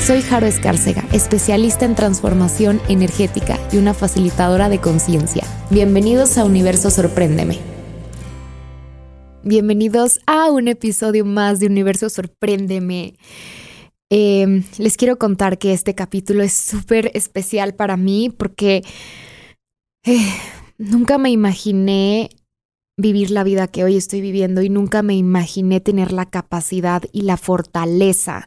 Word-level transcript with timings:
Soy 0.00 0.22
Jaro 0.22 0.46
Escárcega, 0.46 1.04
especialista 1.12 1.84
en 1.84 1.94
transformación 1.94 2.80
energética 2.88 3.58
y 3.70 3.76
una 3.76 3.92
facilitadora 3.92 4.70
de 4.70 4.80
conciencia. 4.80 5.44
Bienvenidos 5.70 6.38
a 6.38 6.46
Universo 6.46 6.90
Sorpréndeme. 6.90 7.58
Bienvenidos 9.44 10.18
a 10.26 10.50
un 10.50 10.68
episodio 10.68 11.26
más 11.26 11.60
de 11.60 11.66
Universo 11.66 12.08
Sorpréndeme. 12.08 13.14
Em, 14.08 14.64
les 14.78 14.96
quiero 14.96 15.18
contar 15.18 15.58
que 15.58 15.74
este 15.74 15.94
capítulo 15.94 16.42
es 16.42 16.54
súper 16.54 17.10
especial 17.12 17.74
para 17.74 17.98
mí 17.98 18.30
porque 18.30 18.82
eh, 20.04 20.34
nunca 20.78 21.18
me 21.18 21.30
imaginé 21.30 22.30
vivir 22.96 23.30
la 23.30 23.44
vida 23.44 23.68
que 23.68 23.84
hoy 23.84 23.98
estoy 23.98 24.22
viviendo 24.22 24.62
y 24.62 24.70
nunca 24.70 25.02
me 25.02 25.14
imaginé 25.14 25.80
tener 25.80 26.10
la 26.10 26.24
capacidad 26.24 27.02
y 27.12 27.22
la 27.22 27.36
fortaleza 27.36 28.46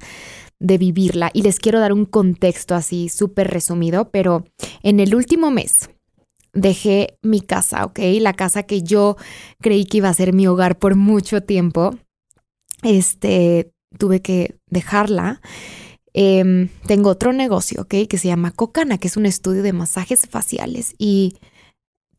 de 0.63 0.77
vivirla. 0.77 1.29
Y 1.33 1.41
les 1.41 1.59
quiero 1.59 1.79
dar 1.79 1.91
un 1.91 2.05
contexto 2.05 2.73
así 2.73 3.09
súper 3.09 3.51
resumido, 3.51 4.09
pero 4.09 4.45
en 4.81 5.01
el 5.01 5.13
último 5.13 5.51
mes 5.51 5.89
dejé 6.53 7.19
mi 7.21 7.41
casa, 7.41 7.83
¿ok? 7.83 7.99
La 8.21 8.33
casa 8.33 8.63
que 8.63 8.81
yo 8.81 9.17
creí 9.59 9.85
que 9.85 9.97
iba 9.97 10.07
a 10.07 10.13
ser 10.13 10.31
mi 10.31 10.47
hogar 10.47 10.79
por 10.79 10.95
mucho 10.95 11.41
tiempo. 11.41 11.95
Este, 12.81 13.73
tuve 13.97 14.21
que 14.21 14.55
dejarla. 14.67 15.41
Em, 16.13 16.69
tengo 16.87 17.09
otro 17.09 17.33
negocio, 17.33 17.81
¿ok? 17.81 18.07
Que 18.07 18.17
se 18.17 18.29
llama 18.29 18.51
Cocana, 18.51 18.97
que 18.97 19.07
es 19.07 19.17
un 19.17 19.25
estudio 19.25 19.63
de 19.63 19.73
masajes 19.73 20.27
faciales. 20.29 20.95
Y 20.97 21.35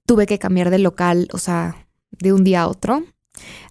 tuve 0.05 0.27
que 0.27 0.39
cambiar 0.39 0.69
de 0.69 0.81
local, 0.81 1.29
o 1.33 1.39
sea, 1.39 1.87
de 2.11 2.35
un 2.35 2.45
día 2.45 2.63
a 2.63 2.69
otro. 2.69 3.05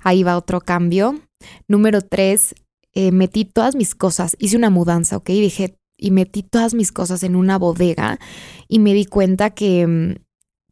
Ahí 0.01 0.23
va 0.23 0.37
otro 0.37 0.61
cambio. 0.61 1.19
Número 1.67 2.01
tres, 2.01 2.55
eh, 2.93 3.11
metí 3.11 3.45
todas 3.45 3.75
mis 3.75 3.95
cosas, 3.95 4.35
hice 4.39 4.57
una 4.57 4.69
mudanza, 4.69 5.17
¿ok? 5.17 5.27
Dije, 5.29 5.77
y 5.97 6.11
metí 6.11 6.43
todas 6.43 6.73
mis 6.73 6.91
cosas 6.91 7.23
en 7.23 7.35
una 7.35 7.57
bodega 7.57 8.19
y 8.67 8.79
me 8.79 8.93
di 8.93 9.05
cuenta 9.05 9.51
que 9.51 9.87
mm, 9.87 10.15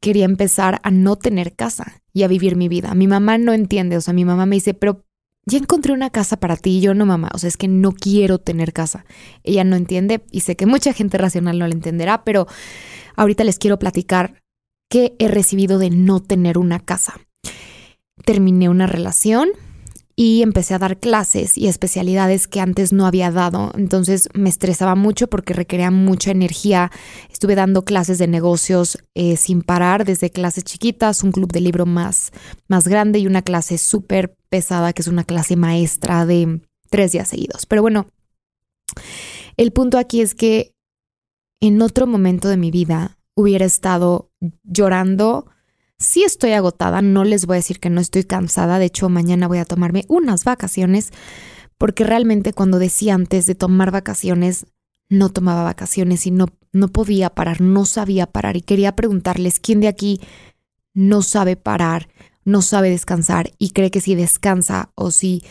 quería 0.02 0.25
empezar 0.25 0.80
a 0.83 0.91
no 0.91 1.16
tener 1.16 1.55
casa 1.55 2.02
y 2.13 2.23
a 2.23 2.28
vivir 2.28 2.55
mi 2.55 2.67
vida. 2.67 2.94
Mi 2.95 3.08
mamá 3.08 3.38
no 3.38 3.53
entiende, 3.53 3.97
o 3.97 4.02
sea, 4.02 4.13
mi 4.13 4.25
mamá 4.25 4.45
me 4.45 4.58
dice, 4.58 4.73
pero 4.73 5.05
ya 5.45 5.58
encontré 5.58 5.94
una 5.94 6.09
casa 6.09 6.38
para 6.38 6.58
ti 6.58 6.78
y 6.78 6.81
yo 6.81 6.94
no, 6.94 7.05
mamá, 7.05 7.30
o 7.33 7.38
sea, 7.38 7.47
es 7.47 7.58
que 7.58 7.67
no 7.67 7.91
quiero 7.94 8.39
tener 8.39 8.73
casa. 8.73 9.06
Ella 9.44 9.63
no 9.63 9.75
entiende 9.75 10.23
y 10.31 10.41
sé 10.41 10.56
que 10.56 10.66
mucha 10.66 10.94
gente 10.94 11.17
racional 11.17 11.58
no 11.58 11.67
la 11.67 11.73
entenderá, 11.73 12.23
pero 12.23 12.47
ahorita 13.16 13.44
les 13.44 13.58
quiero 13.58 13.80
platicar 13.80 14.41
qué 14.89 15.16
he 15.19 15.28
recibido 15.28 15.80
de 15.80 15.89
no 15.89 16.19
tener 16.19 16.58
una 16.58 16.80
casa. 16.80 17.19
Terminé 18.25 18.69
una 18.69 18.85
relación 18.85 19.50
y 20.23 20.44
empecé 20.44 20.75
a 20.75 20.77
dar 20.77 21.00
clases 21.00 21.58
y 21.58 21.67
especialidades 21.67 22.47
que 22.47 22.59
antes 22.59 22.94
no 22.94 23.08
había 23.08 23.31
dado. 23.31 23.72
Entonces 23.75 24.30
me 24.36 24.50
estresaba 24.50 24.94
mucho 24.94 25.28
porque 25.28 25.55
requería 25.55 25.89
mucha 25.89 26.30
energía. 26.30 26.91
Estuve 27.31 27.55
dando 27.55 27.86
clases 27.86 28.19
de 28.19 28.28
negocios 28.28 29.00
eh, 29.16 29.36
sin 29.36 29.63
parar, 29.63 30.05
desde 30.05 30.30
clases 30.30 30.63
chiquitas, 30.63 31.23
un 31.23 31.31
club 31.31 31.52
de 31.52 31.61
libro 31.61 31.88
más, 31.88 32.31
más 32.67 32.88
grande 32.88 33.17
y 33.17 33.25
una 33.25 33.41
clase 33.41 33.80
súper 33.80 34.36
pesada, 34.47 34.94
que 34.94 35.02
es 35.02 35.08
una 35.08 35.23
clase 35.23 35.55
maestra 35.55 36.28
de 36.28 36.61
tres 36.91 37.13
días 37.13 37.28
seguidos. 37.28 37.66
Pero 37.66 37.81
bueno, 37.81 38.06
el 39.57 39.72
punto 39.72 39.97
aquí 39.97 40.22
es 40.22 40.35
que 40.35 40.75
en 41.62 41.81
otro 41.81 42.06
momento 42.06 42.47
de 42.47 42.57
mi 42.57 42.69
vida 42.69 43.18
hubiera 43.34 43.66
estado 43.66 44.29
llorando. 44.62 45.47
Sí 46.01 46.23
estoy 46.23 46.53
agotada, 46.53 47.03
no 47.03 47.23
les 47.23 47.45
voy 47.45 47.56
a 47.56 47.57
decir 47.57 47.79
que 47.79 47.91
no 47.91 48.01
estoy 48.01 48.23
cansada, 48.23 48.79
de 48.79 48.85
hecho 48.85 49.07
mañana 49.07 49.47
voy 49.47 49.59
a 49.59 49.66
tomarme 49.66 50.06
unas 50.07 50.44
vacaciones, 50.44 51.12
porque 51.78 52.03
realmente 52.03 52.53
cuando 52.53 52.79
decía 52.79 53.13
antes 53.13 53.45
de 53.45 53.53
tomar 53.53 53.91
vacaciones, 53.91 54.66
no 55.09 55.29
tomaba 55.29 55.63
vacaciones 55.63 56.25
y 56.25 56.31
no, 56.31 56.47
no 56.72 56.88
podía 56.88 57.29
parar, 57.29 57.62
no 57.62 57.85
sabía 57.85 58.25
parar 58.25 58.57
y 58.57 58.62
quería 58.62 58.95
preguntarles 58.95 59.59
quién 59.59 59.79
de 59.79 59.89
aquí 59.89 60.22
no 60.95 61.22
sabe 61.22 61.56
parar, 61.56 62.09
no 62.45 62.63
sabe 62.63 62.89
descansar 62.89 63.51
y 63.59 63.69
cree 63.69 63.91
que 63.91 64.01
si 64.01 64.16
descansa 64.16 64.89
o 64.95 65.12
si 65.12 65.44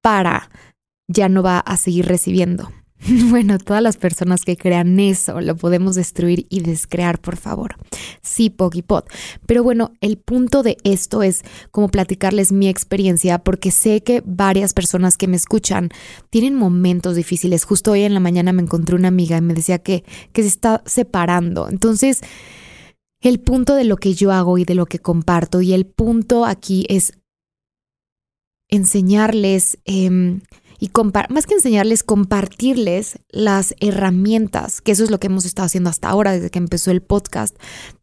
para, 0.00 0.48
ya 1.08 1.28
no 1.28 1.42
va 1.42 1.58
a 1.58 1.76
seguir 1.76 2.06
recibiendo. 2.06 2.70
Bueno, 3.30 3.58
todas 3.58 3.82
las 3.82 3.96
personas 3.96 4.44
que 4.44 4.56
crean 4.56 4.98
eso 5.00 5.40
lo 5.40 5.56
podemos 5.56 5.94
destruir 5.94 6.46
y 6.50 6.60
descrear, 6.60 7.20
por 7.20 7.36
favor. 7.36 7.76
Sí, 8.22 8.50
Pogipod. 8.50 9.04
Pero 9.46 9.62
bueno, 9.62 9.92
el 10.00 10.18
punto 10.18 10.62
de 10.62 10.76
esto 10.84 11.22
es 11.22 11.42
como 11.70 11.88
platicarles 11.88 12.52
mi 12.52 12.68
experiencia, 12.68 13.38
porque 13.38 13.70
sé 13.70 14.02
que 14.02 14.22
varias 14.24 14.74
personas 14.74 15.16
que 15.16 15.28
me 15.28 15.36
escuchan 15.36 15.90
tienen 16.30 16.54
momentos 16.54 17.16
difíciles. 17.16 17.64
Justo 17.64 17.92
hoy 17.92 18.02
en 18.02 18.14
la 18.14 18.20
mañana 18.20 18.52
me 18.52 18.62
encontré 18.62 18.96
una 18.96 19.08
amiga 19.08 19.36
y 19.36 19.42
me 19.42 19.54
decía 19.54 19.78
que, 19.78 20.04
que 20.32 20.42
se 20.42 20.48
está 20.48 20.82
separando. 20.86 21.68
Entonces, 21.68 22.20
el 23.20 23.40
punto 23.40 23.74
de 23.74 23.84
lo 23.84 23.96
que 23.96 24.14
yo 24.14 24.32
hago 24.32 24.58
y 24.58 24.64
de 24.64 24.74
lo 24.74 24.86
que 24.86 24.98
comparto, 24.98 25.60
y 25.60 25.72
el 25.72 25.86
punto 25.86 26.44
aquí 26.44 26.86
es 26.88 27.12
enseñarles. 28.68 29.78
Eh, 29.84 30.40
y 30.78 30.90
más 31.28 31.46
que 31.46 31.54
enseñarles, 31.54 32.02
compartirles 32.02 33.18
las 33.30 33.74
herramientas, 33.80 34.80
que 34.80 34.92
eso 34.92 35.04
es 35.04 35.10
lo 35.10 35.18
que 35.18 35.26
hemos 35.26 35.44
estado 35.44 35.66
haciendo 35.66 35.90
hasta 35.90 36.08
ahora 36.08 36.32
desde 36.32 36.50
que 36.50 36.58
empezó 36.58 36.90
el 36.90 37.02
podcast, 37.02 37.56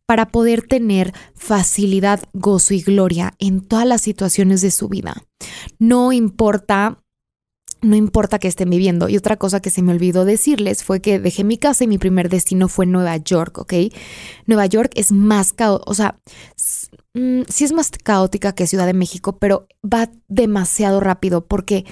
para 0.05 0.27
poder 0.27 0.61
tener 0.61 1.13
facilidad, 1.33 2.21
gozo 2.33 2.73
y 2.73 2.81
gloria 2.81 3.33
en 3.39 3.61
todas 3.61 3.87
las 3.87 4.01
situaciones 4.01 4.61
de 4.61 4.71
su 4.71 4.87
vida. 4.87 5.23
No 5.79 6.11
importa 6.11 6.99
no 7.81 7.95
importa 7.95 8.39
que 8.39 8.47
estén 8.47 8.69
viviendo. 8.69 9.09
Y 9.09 9.17
otra 9.17 9.37
cosa 9.37 9.61
que 9.61 9.69
se 9.69 9.81
me 9.81 9.93
olvidó 9.93 10.25
decirles 10.25 10.83
fue 10.83 11.01
que 11.01 11.19
dejé 11.19 11.43
mi 11.43 11.57
casa 11.57 11.83
y 11.83 11.87
mi 11.87 11.97
primer 11.97 12.29
destino 12.29 12.67
fue 12.67 12.85
Nueva 12.85 13.15
York, 13.17 13.59
¿ok? 13.59 13.73
Nueva 14.47 14.65
York 14.65 14.91
es 14.95 15.11
más 15.11 15.53
caótica, 15.53 15.91
o 15.91 15.93
sea, 15.93 16.19
mm, 17.13 17.41
sí 17.47 17.63
es 17.63 17.73
más 17.73 17.91
caótica 17.91 18.53
que 18.53 18.65
Ciudad 18.65 18.87
de 18.87 18.93
México, 18.93 19.37
pero 19.37 19.67
va 19.83 20.09
demasiado 20.27 20.99
rápido 20.99 21.45
porque 21.45 21.85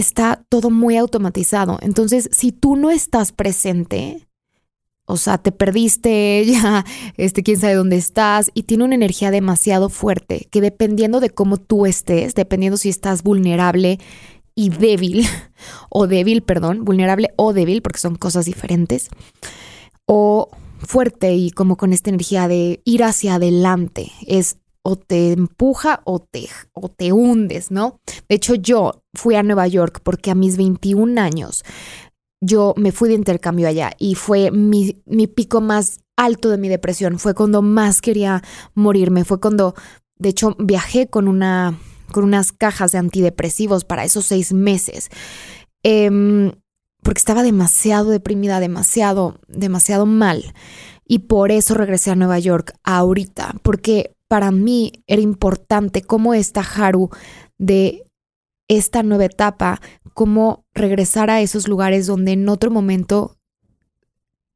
está 0.00 0.44
todo 0.48 0.70
muy 0.70 0.96
automatizado. 0.96 1.78
Entonces, 1.82 2.28
si 2.32 2.52
tú 2.52 2.76
no 2.76 2.90
estás 2.90 3.32
presente, 3.32 4.28
o 5.06 5.16
sea, 5.16 5.38
te 5.38 5.52
perdiste, 5.52 6.44
ya, 6.46 6.84
este, 7.16 7.42
quién 7.42 7.58
sabe 7.58 7.74
dónde 7.74 7.96
estás, 7.96 8.50
y 8.54 8.62
tiene 8.64 8.84
una 8.84 8.94
energía 8.94 9.30
demasiado 9.30 9.88
fuerte, 9.88 10.48
que 10.50 10.60
dependiendo 10.60 11.20
de 11.20 11.30
cómo 11.30 11.56
tú 11.56 11.86
estés, 11.86 12.34
dependiendo 12.34 12.76
si 12.76 12.88
estás 12.88 13.22
vulnerable 13.22 13.98
y 14.54 14.70
débil, 14.70 15.26
o 15.90 16.06
débil, 16.06 16.42
perdón, 16.42 16.84
vulnerable 16.84 17.30
o 17.36 17.52
débil, 17.52 17.82
porque 17.82 17.98
son 17.98 18.16
cosas 18.16 18.44
diferentes, 18.46 19.08
o 20.06 20.48
fuerte 20.78 21.34
y 21.34 21.50
como 21.50 21.76
con 21.76 21.92
esta 21.92 22.10
energía 22.10 22.48
de 22.48 22.80
ir 22.84 23.04
hacia 23.04 23.34
adelante, 23.34 24.12
es 24.26 24.56
o 24.82 24.96
te 24.96 25.32
empuja 25.32 26.00
o 26.04 26.20
te, 26.20 26.48
o 26.72 26.88
te 26.88 27.12
hundes, 27.12 27.70
¿no? 27.70 28.00
De 28.28 28.36
hecho, 28.36 28.54
yo 28.54 29.02
fui 29.14 29.34
a 29.34 29.42
Nueva 29.42 29.66
York 29.66 30.00
porque 30.02 30.30
a 30.30 30.34
mis 30.34 30.56
21 30.56 31.20
años 31.20 31.64
yo 32.40 32.74
me 32.76 32.92
fui 32.92 33.08
de 33.10 33.14
intercambio 33.14 33.68
allá 33.68 33.92
y 33.98 34.14
fue 34.14 34.50
mi, 34.50 34.94
pico 35.26 35.60
más 35.60 36.00
alto 36.16 36.48
de 36.48 36.58
mi 36.58 36.68
depresión, 36.68 37.18
fue 37.18 37.34
cuando 37.34 37.62
más 37.62 38.00
quería 38.00 38.42
morirme, 38.74 39.24
fue 39.24 39.40
cuando, 39.40 39.74
de 40.16 40.30
hecho, 40.30 40.56
viajé 40.58 41.08
con, 41.08 41.28
una, 41.28 41.78
con 42.12 42.24
unas 42.24 42.52
cajas 42.52 42.92
de 42.92 42.98
antidepresivos 42.98 43.84
para 43.84 44.04
esos 44.04 44.26
seis 44.26 44.52
meses. 44.52 45.10
Em, 45.82 46.52
porque 47.02 47.18
estaba 47.18 47.42
demasiado 47.42 48.10
deprimida, 48.10 48.60
demasiado, 48.60 49.38
demasiado 49.48 50.04
mal. 50.04 50.52
Y 51.06 51.20
por 51.20 51.50
eso 51.50 51.74
regresé 51.74 52.10
a 52.10 52.16
Nueva 52.16 52.38
York 52.38 52.74
ahorita, 52.84 53.56
porque 53.62 54.14
para 54.30 54.52
mí 54.52 54.92
era 55.08 55.20
importante 55.20 56.02
cómo 56.02 56.34
esta 56.34 56.60
Haru 56.60 57.10
de 57.58 58.06
esta 58.68 59.02
nueva 59.02 59.24
etapa, 59.24 59.80
cómo 60.14 60.64
regresar 60.72 61.30
a 61.30 61.40
esos 61.40 61.66
lugares 61.66 62.06
donde 62.06 62.30
en 62.30 62.48
otro 62.48 62.70
momento 62.70 63.36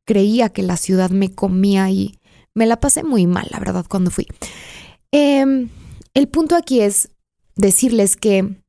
creía 0.06 0.50
que 0.50 0.62
la 0.62 0.76
ciudad 0.76 1.10
me 1.10 1.34
comía 1.34 1.90
y 1.90 2.20
me 2.54 2.66
la 2.66 2.78
pasé 2.78 3.02
muy 3.02 3.26
mal, 3.26 3.48
la 3.50 3.58
verdad, 3.58 3.84
cuando 3.88 4.12
fui. 4.12 4.28
Em, 5.10 5.70
el 6.14 6.28
punto 6.28 6.54
aquí 6.54 6.80
es 6.80 7.10
decirles 7.56 8.14
que 8.14 8.62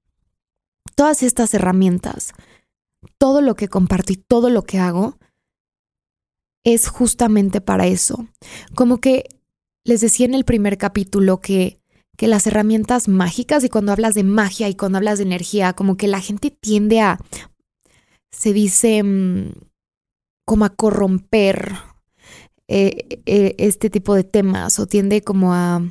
todas 0.95 1.21
estas 1.21 1.53
herramientas, 1.53 2.33
todo 3.19 3.41
lo 3.41 3.53
que 3.53 3.67
comparto 3.67 4.11
y 4.11 4.17
todo 4.17 4.49
lo 4.49 4.63
que 4.63 4.79
hago, 4.79 5.19
es 6.63 6.87
justamente 6.87 7.61
para 7.61 7.85
eso. 7.85 8.27
Como 8.73 8.97
que 8.97 9.34
les 9.85 10.01
decía 10.01 10.25
en 10.25 10.33
el 10.33 10.43
primer 10.43 10.77
capítulo 10.77 11.39
que, 11.39 11.79
que 12.17 12.27
las 12.27 12.47
herramientas 12.47 13.07
mágicas 13.07 13.63
y 13.63 13.69
cuando 13.69 13.91
hablas 13.91 14.15
de 14.15 14.23
magia 14.23 14.67
y 14.67 14.75
cuando 14.75 14.97
hablas 14.97 15.19
de 15.19 15.25
energía, 15.25 15.73
como 15.73 15.95
que 15.95 16.07
la 16.07 16.19
gente 16.19 16.51
tiende 16.51 16.99
a, 16.99 17.19
se 18.31 18.51
dice, 18.51 19.03
mm, 19.03 19.53
como 20.45 20.65
a 20.65 20.69
corromper 20.69 21.75
eh, 22.67 23.21
eh, 23.25 23.55
este 23.59 23.89
tipo 23.89 24.15
de 24.15 24.23
temas 24.23 24.79
o 24.79 24.87
tiende 24.87 25.21
como 25.21 25.53
a, 25.53 25.81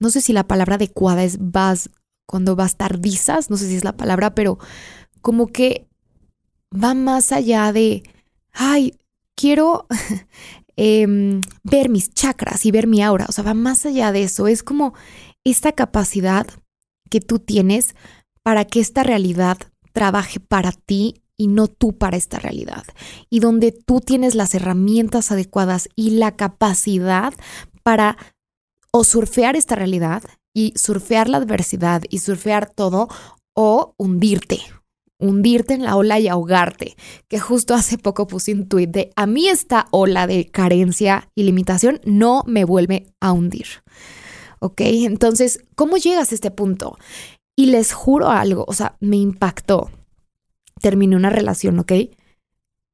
no 0.00 0.10
sé 0.10 0.20
si 0.20 0.32
la 0.32 0.46
palabra 0.46 0.76
adecuada 0.76 1.24
es 1.24 1.38
vas, 1.40 1.90
cuando 2.26 2.54
bastardizas, 2.54 3.50
no 3.50 3.56
sé 3.56 3.66
si 3.66 3.76
es 3.76 3.84
la 3.84 3.96
palabra, 3.96 4.34
pero 4.34 4.58
como 5.20 5.48
que 5.48 5.88
va 6.72 6.94
más 6.94 7.32
allá 7.32 7.72
de, 7.72 8.04
ay, 8.52 8.94
quiero 9.34 9.86
em, 10.76 11.40
ver 11.62 11.88
mis 11.88 12.12
chakras 12.12 12.64
y 12.66 12.70
ver 12.70 12.86
mi 12.86 13.02
aura, 13.02 13.26
o 13.28 13.32
sea, 13.32 13.44
va 13.44 13.54
más 13.54 13.86
allá 13.86 14.12
de 14.12 14.24
eso, 14.24 14.48
es 14.48 14.62
como 14.62 14.94
esta 15.44 15.72
capacidad 15.72 16.46
que 17.10 17.20
tú 17.20 17.38
tienes 17.38 17.94
para 18.42 18.64
que 18.64 18.80
esta 18.80 19.02
realidad 19.02 19.58
trabaje 19.92 20.40
para 20.40 20.72
ti 20.72 21.22
y 21.36 21.48
no 21.48 21.66
tú 21.66 21.98
para 21.98 22.16
esta 22.16 22.38
realidad. 22.38 22.84
Y 23.28 23.40
donde 23.40 23.72
tú 23.72 24.00
tienes 24.00 24.34
las 24.34 24.54
herramientas 24.54 25.32
adecuadas 25.32 25.88
y 25.96 26.10
la 26.10 26.36
capacidad 26.36 27.34
para 27.82 28.16
o 28.92 29.04
surfear 29.04 29.56
esta 29.56 29.74
realidad 29.74 30.22
y 30.54 30.72
surfear 30.76 31.28
la 31.28 31.38
adversidad 31.38 32.02
y 32.10 32.18
surfear 32.18 32.70
todo 32.70 33.08
o 33.54 33.94
hundirte, 33.96 34.60
hundirte 35.22 35.74
en 35.74 35.84
la 35.84 35.96
ola 35.96 36.18
y 36.18 36.28
ahogarte, 36.28 36.96
que 37.28 37.38
justo 37.38 37.74
hace 37.74 37.96
poco 37.96 38.26
puse 38.26 38.52
un 38.52 38.68
tweet 38.68 38.88
de 38.88 39.12
a 39.16 39.26
mí 39.26 39.48
esta 39.48 39.86
ola 39.90 40.26
de 40.26 40.50
carencia 40.50 41.30
y 41.34 41.44
limitación 41.44 42.00
no 42.04 42.42
me 42.46 42.64
vuelve 42.64 43.06
a 43.20 43.32
hundir. 43.32 43.66
¿Ok? 44.58 44.80
Entonces, 44.80 45.64
¿cómo 45.74 45.96
llegas 45.96 46.32
a 46.32 46.34
este 46.34 46.50
punto? 46.50 46.98
Y 47.56 47.66
les 47.66 47.92
juro 47.92 48.28
algo, 48.28 48.64
o 48.66 48.72
sea, 48.72 48.96
me 49.00 49.16
impactó. 49.16 49.90
Terminé 50.80 51.16
una 51.16 51.30
relación, 51.30 51.78
¿ok? 51.78 51.92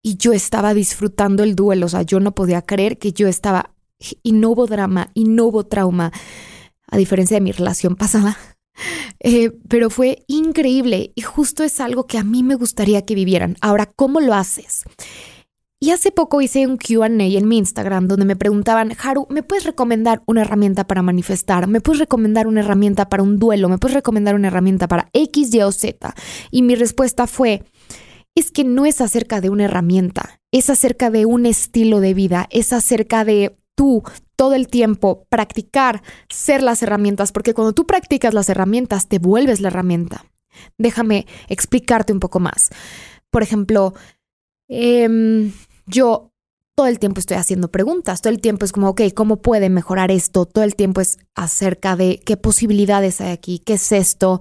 Y 0.02 0.16
yo 0.16 0.32
estaba 0.32 0.74
disfrutando 0.74 1.42
el 1.42 1.54
duelo, 1.54 1.86
o 1.86 1.88
sea, 1.88 2.02
yo 2.02 2.20
no 2.20 2.34
podía 2.34 2.62
creer 2.62 2.98
que 2.98 3.12
yo 3.12 3.28
estaba, 3.28 3.74
y 4.22 4.32
no 4.32 4.50
hubo 4.50 4.66
drama, 4.66 5.10
y 5.14 5.24
no 5.24 5.46
hubo 5.46 5.64
trauma, 5.64 6.12
a 6.86 6.96
diferencia 6.96 7.36
de 7.36 7.42
mi 7.42 7.52
relación 7.52 7.96
pasada. 7.96 8.36
Eh, 9.20 9.50
pero 9.68 9.90
fue 9.90 10.24
increíble 10.26 11.12
y 11.14 11.22
justo 11.22 11.64
es 11.64 11.80
algo 11.80 12.06
que 12.06 12.18
a 12.18 12.24
mí 12.24 12.42
me 12.42 12.54
gustaría 12.54 13.04
que 13.04 13.14
vivieran. 13.14 13.56
Ahora, 13.60 13.86
¿cómo 13.86 14.20
lo 14.20 14.34
haces? 14.34 14.84
Y 15.80 15.90
hace 15.90 16.10
poco 16.10 16.40
hice 16.40 16.66
un 16.66 16.76
QA 16.76 17.06
en 17.06 17.48
mi 17.48 17.58
Instagram 17.58 18.08
donde 18.08 18.24
me 18.24 18.34
preguntaban, 18.34 18.96
Haru, 19.00 19.28
¿me 19.30 19.44
puedes 19.44 19.64
recomendar 19.64 20.22
una 20.26 20.40
herramienta 20.40 20.88
para 20.88 21.02
manifestar? 21.02 21.68
¿Me 21.68 21.80
puedes 21.80 22.00
recomendar 22.00 22.48
una 22.48 22.60
herramienta 22.60 23.08
para 23.08 23.22
un 23.22 23.38
duelo? 23.38 23.68
¿Me 23.68 23.78
puedes 23.78 23.94
recomendar 23.94 24.34
una 24.34 24.48
herramienta 24.48 24.88
para 24.88 25.08
X, 25.12 25.54
Y 25.54 25.62
o 25.62 25.70
Z? 25.70 26.14
Y 26.50 26.62
mi 26.62 26.74
respuesta 26.74 27.28
fue, 27.28 27.62
es 28.34 28.50
que 28.50 28.64
no 28.64 28.86
es 28.86 29.00
acerca 29.00 29.40
de 29.40 29.50
una 29.50 29.66
herramienta, 29.66 30.40
es 30.50 30.68
acerca 30.68 31.10
de 31.10 31.26
un 31.26 31.46
estilo 31.46 32.00
de 32.00 32.14
vida, 32.14 32.48
es 32.50 32.72
acerca 32.72 33.24
de 33.24 33.56
tú 33.78 34.02
todo 34.34 34.54
el 34.54 34.66
tiempo 34.66 35.24
practicar 35.28 36.02
ser 36.28 36.64
las 36.64 36.82
herramientas, 36.82 37.30
porque 37.30 37.54
cuando 37.54 37.72
tú 37.72 37.86
practicas 37.86 38.34
las 38.34 38.48
herramientas, 38.48 39.06
te 39.06 39.20
vuelves 39.20 39.60
la 39.60 39.68
herramienta. 39.68 40.24
Déjame 40.78 41.26
explicarte 41.48 42.12
un 42.12 42.18
poco 42.18 42.40
más. 42.40 42.70
Por 43.30 43.44
ejemplo, 43.44 43.94
eh, 44.68 45.52
yo 45.86 46.32
todo 46.74 46.88
el 46.88 46.98
tiempo 46.98 47.20
estoy 47.20 47.36
haciendo 47.36 47.70
preguntas, 47.70 48.20
todo 48.20 48.32
el 48.32 48.40
tiempo 48.40 48.64
es 48.64 48.72
como, 48.72 48.88
ok, 48.88 49.02
¿cómo 49.14 49.42
puede 49.42 49.70
mejorar 49.70 50.10
esto? 50.10 50.44
Todo 50.44 50.64
el 50.64 50.74
tiempo 50.74 51.00
es 51.00 51.18
acerca 51.36 51.94
de 51.94 52.20
qué 52.24 52.36
posibilidades 52.36 53.20
hay 53.20 53.30
aquí, 53.30 53.60
qué 53.60 53.74
es 53.74 53.92
esto. 53.92 54.40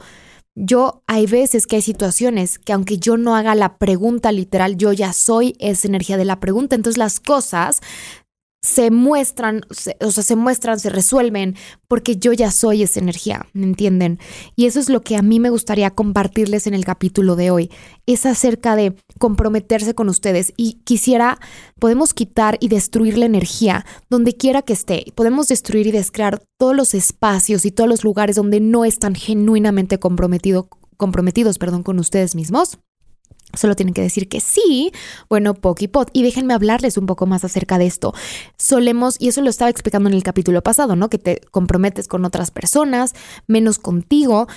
Yo 0.56 1.04
hay 1.06 1.28
veces 1.28 1.68
que 1.68 1.76
hay 1.76 1.82
situaciones 1.84 2.58
que 2.58 2.74
aunque 2.74 2.98
yo 2.98 3.18
no 3.18 3.36
haga 3.36 3.54
la 3.54 3.78
pregunta 3.78 4.32
literal, 4.32 4.78
yo 4.78 4.94
ya 4.94 5.14
soy 5.14 5.56
esa 5.60 5.88
energía 5.88 6.18
de 6.18 6.26
la 6.26 6.40
pregunta. 6.40 6.76
Entonces 6.76 6.98
las 6.98 7.20
cosas 7.20 7.82
se 8.62 8.92
muestran, 8.92 9.62
o 9.70 10.12
sea, 10.12 10.24
se 10.24 10.36
muestran, 10.36 10.80
se 10.80 10.90
resuelven, 10.90 11.56
porque 11.88 12.18
yo 12.18 12.34
ya 12.34 12.52
soy 12.52 12.84
esa 12.84 13.00
energía, 13.00 13.46
¿me 13.54 13.66
entienden? 13.66 14.20
Y 14.56 14.66
eso 14.66 14.80
es 14.80 14.90
lo 14.90 15.02
que 15.02 15.16
a 15.16 15.22
mí 15.22 15.40
me 15.40 15.50
gustaría 15.50 15.92
compartirles 15.92 16.68
en 16.68 16.74
el 16.74 16.84
capítulo 16.84 17.36
de 17.36 17.52
hoy. 17.52 17.72
Es 18.06 18.26
acerca 18.26 18.76
de 18.76 18.96
comprometerse 19.20 19.94
con 19.94 20.10
ustedes 20.10 20.54
y 20.58 20.82
quisiera, 20.84 21.40
podemos 21.80 22.14
quitar 22.14 22.58
y 22.60 22.68
destruir 22.68 23.18
la 23.18 23.26
energía 23.26 23.86
donde 24.10 24.36
quiera 24.36 24.62
que 24.62 24.74
esté. 24.74 25.06
Podemos 25.16 25.48
destruir 25.48 25.88
y 25.88 25.92
descrear 25.92 26.42
todos 26.58 26.76
los 26.76 26.94
espacios 26.94 27.66
y 27.66 27.72
todos 27.72 27.90
los 27.90 28.04
lugares 28.04 28.36
donde 28.36 28.60
no 28.60 28.86
están 28.86 29.16
genuinamente 29.16 30.00
comprometido, 30.00 30.70
comprometidos 30.98 31.58
perdón, 31.58 31.84
con 31.84 32.00
ustedes 32.00 32.36
mismos. 32.36 32.80
Solo 33.54 33.76
tienen 33.76 33.94
que 33.94 34.02
decir 34.02 34.28
que 34.28 34.40
sí, 34.42 34.92
bueno, 35.30 35.54
Pokipot. 35.54 36.10
Y 36.14 36.24
déjenme 36.24 36.54
hablarles 36.54 36.98
un 36.98 37.06
poco 37.06 37.26
más 37.26 37.44
acerca 37.44 37.78
de 37.78 37.88
esto. 37.88 38.14
Solemos, 38.58 39.16
y 39.20 39.30
eso 39.30 39.42
lo 39.42 39.50
estaba 39.50 39.70
explicando 39.70 40.10
en 40.10 40.16
el 40.16 40.24
capítulo 40.24 40.62
pasado, 40.62 40.96
¿no? 40.96 41.10
Que 41.10 41.18
te 41.18 41.42
comprometes 41.52 42.08
con 42.08 42.26
otras 42.26 42.52
personas, 42.52 43.14
menos 43.48 43.80
contigo, 43.80 44.48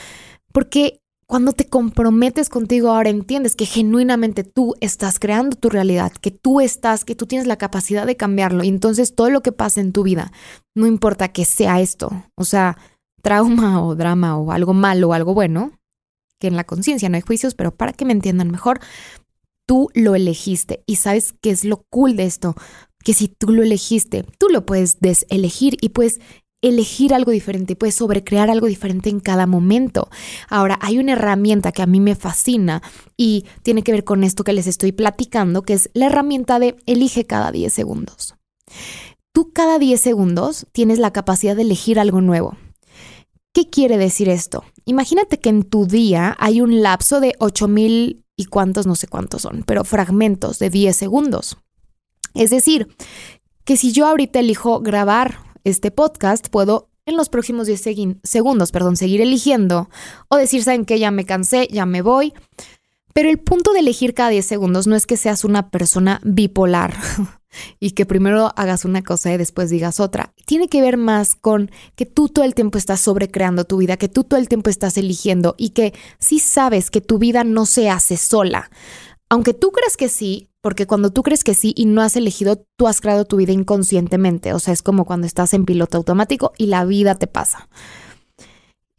porque 0.53 1.01
cuando 1.31 1.53
te 1.53 1.69
comprometes 1.69 2.49
contigo 2.49 2.91
ahora 2.91 3.09
entiendes 3.09 3.55
que 3.55 3.65
genuinamente 3.65 4.43
tú 4.43 4.75
estás 4.81 5.21
creando 5.21 5.57
tu 5.57 5.69
realidad, 5.71 6.11
que 6.11 6.33
tú 6.33 6.61
estás, 6.61 7.05
que 7.05 7.15
tú 7.15 7.27
tienes 7.27 7.47
la 7.47 7.57
capacidad 7.57 8.05
de 8.05 8.17
cambiarlo. 8.17 8.65
Y 8.65 8.69
entonces 8.69 9.15
todo 9.15 9.31
lo 9.31 9.41
que 9.41 9.53
pasa 9.53 9.81
en 9.81 9.93
tu 9.93 10.03
vida, 10.03 10.33
no 10.75 10.89
importa 10.89 11.29
que 11.29 11.45
sea 11.45 11.81
esto, 11.81 12.11
o 12.35 12.45
sea, 12.45 12.77
trauma 13.23 13.81
o 13.85 13.95
drama 13.95 14.37
o 14.39 14.51
algo 14.51 14.75
malo 14.75 15.11
o 15.11 15.13
algo 15.13 15.33
bueno, 15.33 15.71
que 16.41 16.49
en 16.49 16.57
la 16.57 16.65
conciencia 16.65 17.09
no 17.09 17.15
hay 17.17 17.23
juicios, 17.23 17.55
pero 17.55 17.73
para 17.73 17.93
que 17.93 18.05
me 18.05 18.13
entiendan 18.13 18.51
mejor, 18.51 18.81
tú 19.67 19.89
lo 19.95 20.17
elegiste 20.17 20.83
y 20.87 20.97
sabes 20.97 21.35
qué 21.41 21.51
es 21.51 21.65
lo 21.65 21.85
cool 21.91 22.17
de 22.17 22.25
esto, 22.25 22.57
que 23.05 23.15
si 23.15 23.29
tú 23.29 23.53
lo 23.53 23.63
elegiste, 23.63 24.25
tú 24.39 24.49
lo 24.49 24.67
puedes 24.67 24.99
deselegir 24.99 25.77
y 25.81 25.91
puedes 25.91 26.19
elegir 26.63 27.15
algo 27.15 27.31
diferente, 27.31 27.77
puedes 27.77 27.95
sobrecrear 27.95 28.51
algo 28.51 28.67
diferente 28.67 29.09
en 29.11 29.21
cada 29.21 29.47
momento. 29.47 30.09
Ahora, 30.49 30.79
hay 30.83 30.99
una 30.99 31.13
herramienta 31.13 31.73
que 31.73 31.83
a 31.83 31.87
mí 31.87 32.01
me 32.01 32.17
fascina 32.17 32.83
y 33.17 33.47
tiene 33.63 33.83
que 33.83 33.93
ver 33.93 34.05
con 34.05 34.25
esto 34.25 34.45
que 34.45 34.53
les 34.53 34.67
estoy 34.67 34.93
platicando, 34.93 35.63
que 35.63 35.75
es 35.75 35.91
la 35.95 36.07
herramienta 36.07 36.59
de 36.59 36.77
elige 36.87 37.25
cada 37.25 37.53
10 37.53 37.73
segundos. 37.73 38.35
Tú 39.33 39.53
cada 39.53 39.79
10 39.79 40.01
segundos 40.01 40.67
tienes 40.73 40.99
la 40.99 41.13
capacidad 41.13 41.57
de 41.57 41.63
elegir 41.63 41.99
algo 41.99 42.21
nuevo. 42.21 42.57
¿Qué 43.53 43.69
quiere 43.69 43.99
decir 43.99 44.29
esto? 44.29 44.65
Imagínate 44.85 45.41
que 45.41 45.49
en 45.49 45.65
tu 45.65 45.87
día 45.87 46.37
hay 46.39 46.61
un 46.61 46.83
lapso 46.83 47.21
de 47.21 47.35
8000 47.39 48.25
y 48.37 48.45
cuántos, 48.47 48.87
no 48.87 48.95
sé 48.95 49.09
cuántos 49.09 49.43
son, 49.43 49.65
pero 49.67 49.85
fragmentos 49.85 50.59
de 50.59 50.71
10 50.71 50.97
segundos. 50.97 51.59
Es 52.35 52.51
decir, 52.51 52.89
que 53.65 53.77
si 53.77 53.93
yo 53.93 54.07
ahorita 54.07 54.39
elijo 54.39 54.81
grabar 54.81 55.39
este 55.65 55.91
podcast, 55.91 56.49
puedo 56.49 56.89
en 57.07 57.17
los 57.17 57.29
próximos 57.29 57.67
10 57.67 58.19
segundos, 58.23 58.73
perdón, 58.73 58.97
seguir 58.97 59.21
eligiendo 59.21 59.91
o 60.29 60.37
decir, 60.37 60.63
¿saben 60.63 60.85
qué? 60.85 60.99
Ya 60.99 61.11
me 61.11 61.27
cansé, 61.27 61.69
ya 61.71 61.87
me 61.87 62.03
voy. 62.03 62.33
Pero 63.13 63.29
el 63.31 63.39
punto 63.39 63.73
de 63.73 63.81
elegir 63.81 64.15
cada 64.15 64.31
10 64.31 64.45
segundos 64.45 64.87
no 64.87 64.97
es 64.97 65.07
que 65.07 65.17
seas 65.17 65.45
una 65.45 65.71
persona 65.71 66.21
bipolar 66.25 66.97
y 67.81 67.93
que 67.93 68.07
primero 68.07 68.53
hagas 68.57 68.85
una 68.85 69.03
cosa 69.03 69.33
y 69.33 69.37
después 69.37 69.71
digas 69.71 70.01
otra. 70.01 70.33
Tiene 70.47 70.69
que 70.69 70.81
ver 70.81 70.97
más 70.97 71.35
con 71.35 71.71
que 71.97 72.07
tú 72.07 72.29
todo 72.29 72.45
el 72.45 72.55
tiempo 72.55 72.79
estás 72.79 73.01
sobrecreando 73.01 73.65
tu 73.65 73.79
vida, 73.79 73.97
que 73.97 74.09
tú 74.09 74.25
todo 74.25 74.39
el 74.39 74.49
tiempo 74.49 74.71
estás 74.71 74.97
eligiendo 74.97 75.55
y 75.59 75.71
que 75.71 75.93
sí 76.19 76.39
sabes 76.39 76.91
que 76.91 77.01
tu 77.01 77.19
vida 77.19 77.45
no 77.45 77.67
se 77.67 77.91
hace 77.91 78.17
sola. 78.17 78.71
Aunque 79.29 79.55
tú 79.55 79.71
crees 79.71 79.97
que 79.97 80.09
sí, 80.09 80.49
porque 80.61 80.87
cuando 80.87 81.11
tú 81.11 81.23
crees 81.23 81.45
que 81.45 81.55
sí 81.55 81.73
y 81.77 81.87
no 81.87 82.03
has 82.03 82.17
elegido, 82.17 82.67
tú 82.77 82.87
has 82.89 83.01
creado 83.01 83.25
tu 83.25 83.37
vida 83.37 83.53
inconscientemente. 83.53 84.53
O 84.53 84.59
sea, 84.59 84.75
es 84.75 84.83
como 84.83 85.05
cuando 85.05 85.27
estás 85.27 85.55
en 85.55 85.65
piloto 85.65 85.97
automático 85.97 86.53
y 86.59 86.67
la 86.67 86.85
vida 86.85 87.15
te 87.15 87.27
pasa. 87.27 87.69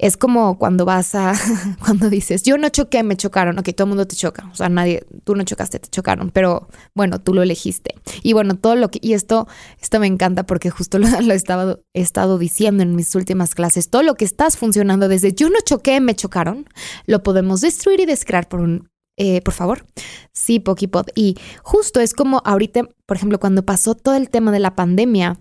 Es 0.02 0.18
como 0.18 0.58
cuando 0.58 0.84
vas 0.84 1.14
a, 1.14 1.34
cuando 1.86 2.10
dices, 2.10 2.42
yo 2.42 2.58
no 2.58 2.70
choqué, 2.70 3.04
me 3.04 3.16
chocaron, 3.16 3.60
ok, 3.60 3.70
todo 3.76 3.86
el 3.86 3.90
mundo 3.90 4.08
te 4.08 4.16
choca, 4.16 4.50
o 4.52 4.56
sea, 4.56 4.68
nadie, 4.68 5.06
tú 5.24 5.36
no 5.36 5.44
chocaste, 5.44 5.78
te 5.78 5.90
chocaron, 5.90 6.32
pero 6.32 6.68
bueno, 6.96 7.22
tú 7.22 7.36
lo 7.36 7.44
elegiste. 7.44 7.94
Y 8.24 8.34
bueno, 8.34 8.56
todo 8.56 8.76
lo 8.76 8.90
que, 8.90 8.98
y 9.02 9.14
esto, 9.14 9.48
esto 9.80 10.00
me 10.00 10.08
encanta 10.08 10.44
porque 10.48 10.72
justo 10.72 10.98
lo, 10.98 11.08
he, 11.08 11.36
estado, 11.36 11.84
he 11.94 12.02
estado 12.02 12.40
diciendo 12.40 12.82
en 12.82 12.96
mis 12.96 13.14
últimas 13.14 13.54
clases, 13.54 13.92
todo 13.92 14.02
lo 14.02 14.16
que 14.16 14.26
estás 14.26 14.58
funcionando 14.58 15.08
desde 15.08 15.34
yo 15.34 15.50
no 15.50 15.60
choqué, 15.64 16.02
me 16.02 16.16
chocaron, 16.16 16.66
lo 17.06 17.22
podemos 17.22 17.62
destruir 17.62 18.00
y 18.00 18.08
descrear 18.08 18.50
por 18.50 18.60
un, 18.60 18.90
eh, 19.18 19.42
por 19.42 19.54
favor. 19.54 19.86
Sí, 20.34 20.60
Pokipod. 20.60 21.10
Y 21.14 21.38
justo 21.62 22.00
es 22.00 22.16
como 22.16 22.42
ahorita, 22.44 22.90
por 23.06 23.18
ejemplo, 23.18 23.40
cuando 23.40 23.64
pasó 23.64 23.94
todo 23.94 24.16
el 24.16 24.32
tema 24.32 24.52
de 24.52 24.60
la 24.60 24.76
pandemia, 24.76 25.40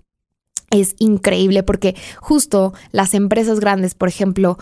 es 0.70 0.94
increíble 0.98 1.62
porque 1.62 1.94
justo 2.20 2.72
las 2.92 3.14
empresas 3.14 3.60
grandes, 3.60 3.94
por 3.94 4.08
ejemplo, 4.08 4.58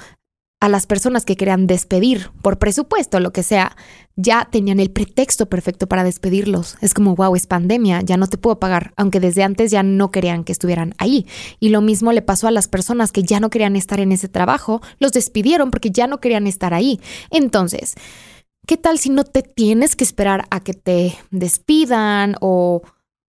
a 0.61 0.69
las 0.69 0.87
personas 0.87 1.25
que 1.25 1.37
querían 1.37 1.67
despedir 1.67 2.31
por 2.43 2.59
presupuesto, 2.59 3.21
lo 3.21 3.33
que 3.33 3.45
sea, 3.45 3.77
ya 4.17 4.49
tenían 4.51 4.81
el 4.81 4.91
pretexto 4.91 5.47
perfecto 5.47 5.87
para 5.87 6.03
despedirlos. 6.03 6.77
Es 6.81 6.95
como, 6.95 7.15
wow, 7.15 7.37
es 7.37 7.47
pandemia, 7.47 8.01
ya 8.01 8.17
no 8.17 8.27
te 8.27 8.39
puedo 8.39 8.59
pagar, 8.59 8.93
aunque 8.97 9.21
desde 9.21 9.45
antes 9.45 9.71
ya 9.71 9.85
no 9.85 10.11
querían 10.11 10.43
que 10.43 10.51
estuvieran 10.51 10.95
ahí. 10.99 11.27
Y 11.61 11.69
lo 11.69 11.81
mismo 11.81 12.11
le 12.11 12.23
pasó 12.23 12.49
a 12.49 12.51
las 12.51 12.67
personas 12.67 13.13
que 13.13 13.23
ya 13.23 13.39
no 13.39 13.51
querían 13.51 13.77
estar 13.77 14.01
en 14.01 14.11
ese 14.11 14.29
trabajo, 14.29 14.83
los 14.99 15.13
despidieron 15.13 15.71
porque 15.71 15.91
ya 15.91 16.09
no 16.09 16.19
querían 16.19 16.49
estar 16.49 16.75
ahí. 16.75 17.01
Entonces, 17.31 17.95
¿qué 18.67 18.77
tal 18.77 18.99
si 18.99 19.11
no 19.11 19.23
te 19.23 19.43
tienes 19.43 19.95
que 19.95 20.03
esperar 20.03 20.47
a 20.51 20.59
que 20.59 20.75
te 20.75 21.17
despidan 21.31 22.35
o 22.41 22.83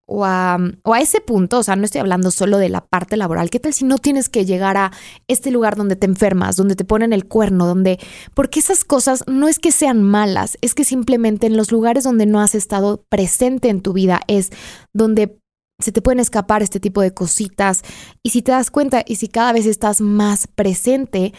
o 0.09 0.25
a, 0.25 0.59
o 0.85 0.95
a, 0.95 1.01
ese 1.01 1.21
punto, 1.21 1.59
o 1.59 1.63
sea, 1.63 1.75
no 1.77 1.85
estoy 1.85 2.01
hablando 2.01 2.31
solo 2.31 2.59
de 2.59 2.69
la 2.69 2.87
parte 2.87 3.17
laboral, 3.17 3.51
¿qué 3.51 3.59
tal 3.59 3.75
si 3.75 3.85
no 3.85 3.99
tienes 3.99 4.29
que 4.29 4.45
llegar 4.45 4.77
a 4.77 4.93
este 5.27 5.51
lugar 5.51 5.77
donde 5.77 5.97
te 5.97 6.07
enfermas, 6.07 6.57
donde 6.57 6.77
te 6.77 6.85
ponen 6.85 7.13
el 7.13 7.27
cuerno, 7.27 7.67
donde, 7.67 7.99
porque 8.35 8.61
esas 8.61 8.85
cosas 8.85 9.25
no 9.27 9.49
es 9.49 9.59
que 9.59 9.73
sean 9.73 10.03
malas, 10.03 10.59
es 10.61 10.75
que 10.75 10.85
simplemente 10.85 11.49
en 11.49 11.57
los 11.57 11.73
lugares 11.73 12.05
donde 12.05 12.27
no 12.27 12.41
has 12.41 12.55
estado 12.55 13.05
presente 13.09 13.69
en 13.69 13.81
tu 13.81 13.93
vida 13.93 14.21
es 14.29 14.51
donde 14.93 15.39
se 15.79 15.93
te 15.93 16.01
pueden 16.01 16.21
escapar 16.21 16.63
este 16.63 16.81
tipo 16.81 17.03
de 17.03 17.13
cositas. 17.13 17.83
Y 18.23 18.31
si 18.31 18.43
te 18.43 18.53
das 18.53 18.71
cuenta 18.71 19.03
y 19.07 19.17
si 19.17 19.29
cada 19.29 19.53
vez 19.53 19.67
estás 19.67 20.01
más 20.01 20.47
presente, 20.47 21.35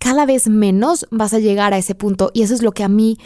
cada 0.00 0.26
vez 0.26 0.48
menos 0.48 1.06
vas 1.10 1.34
a 1.34 1.38
llegar 1.38 1.74
a 1.74 1.78
ese 1.78 1.94
punto. 1.94 2.30
Y 2.32 2.42
eso 2.42 2.54
es 2.54 2.62
lo 2.62 2.72
que 2.72 2.82
a 2.82 2.88
mí, 2.88 3.18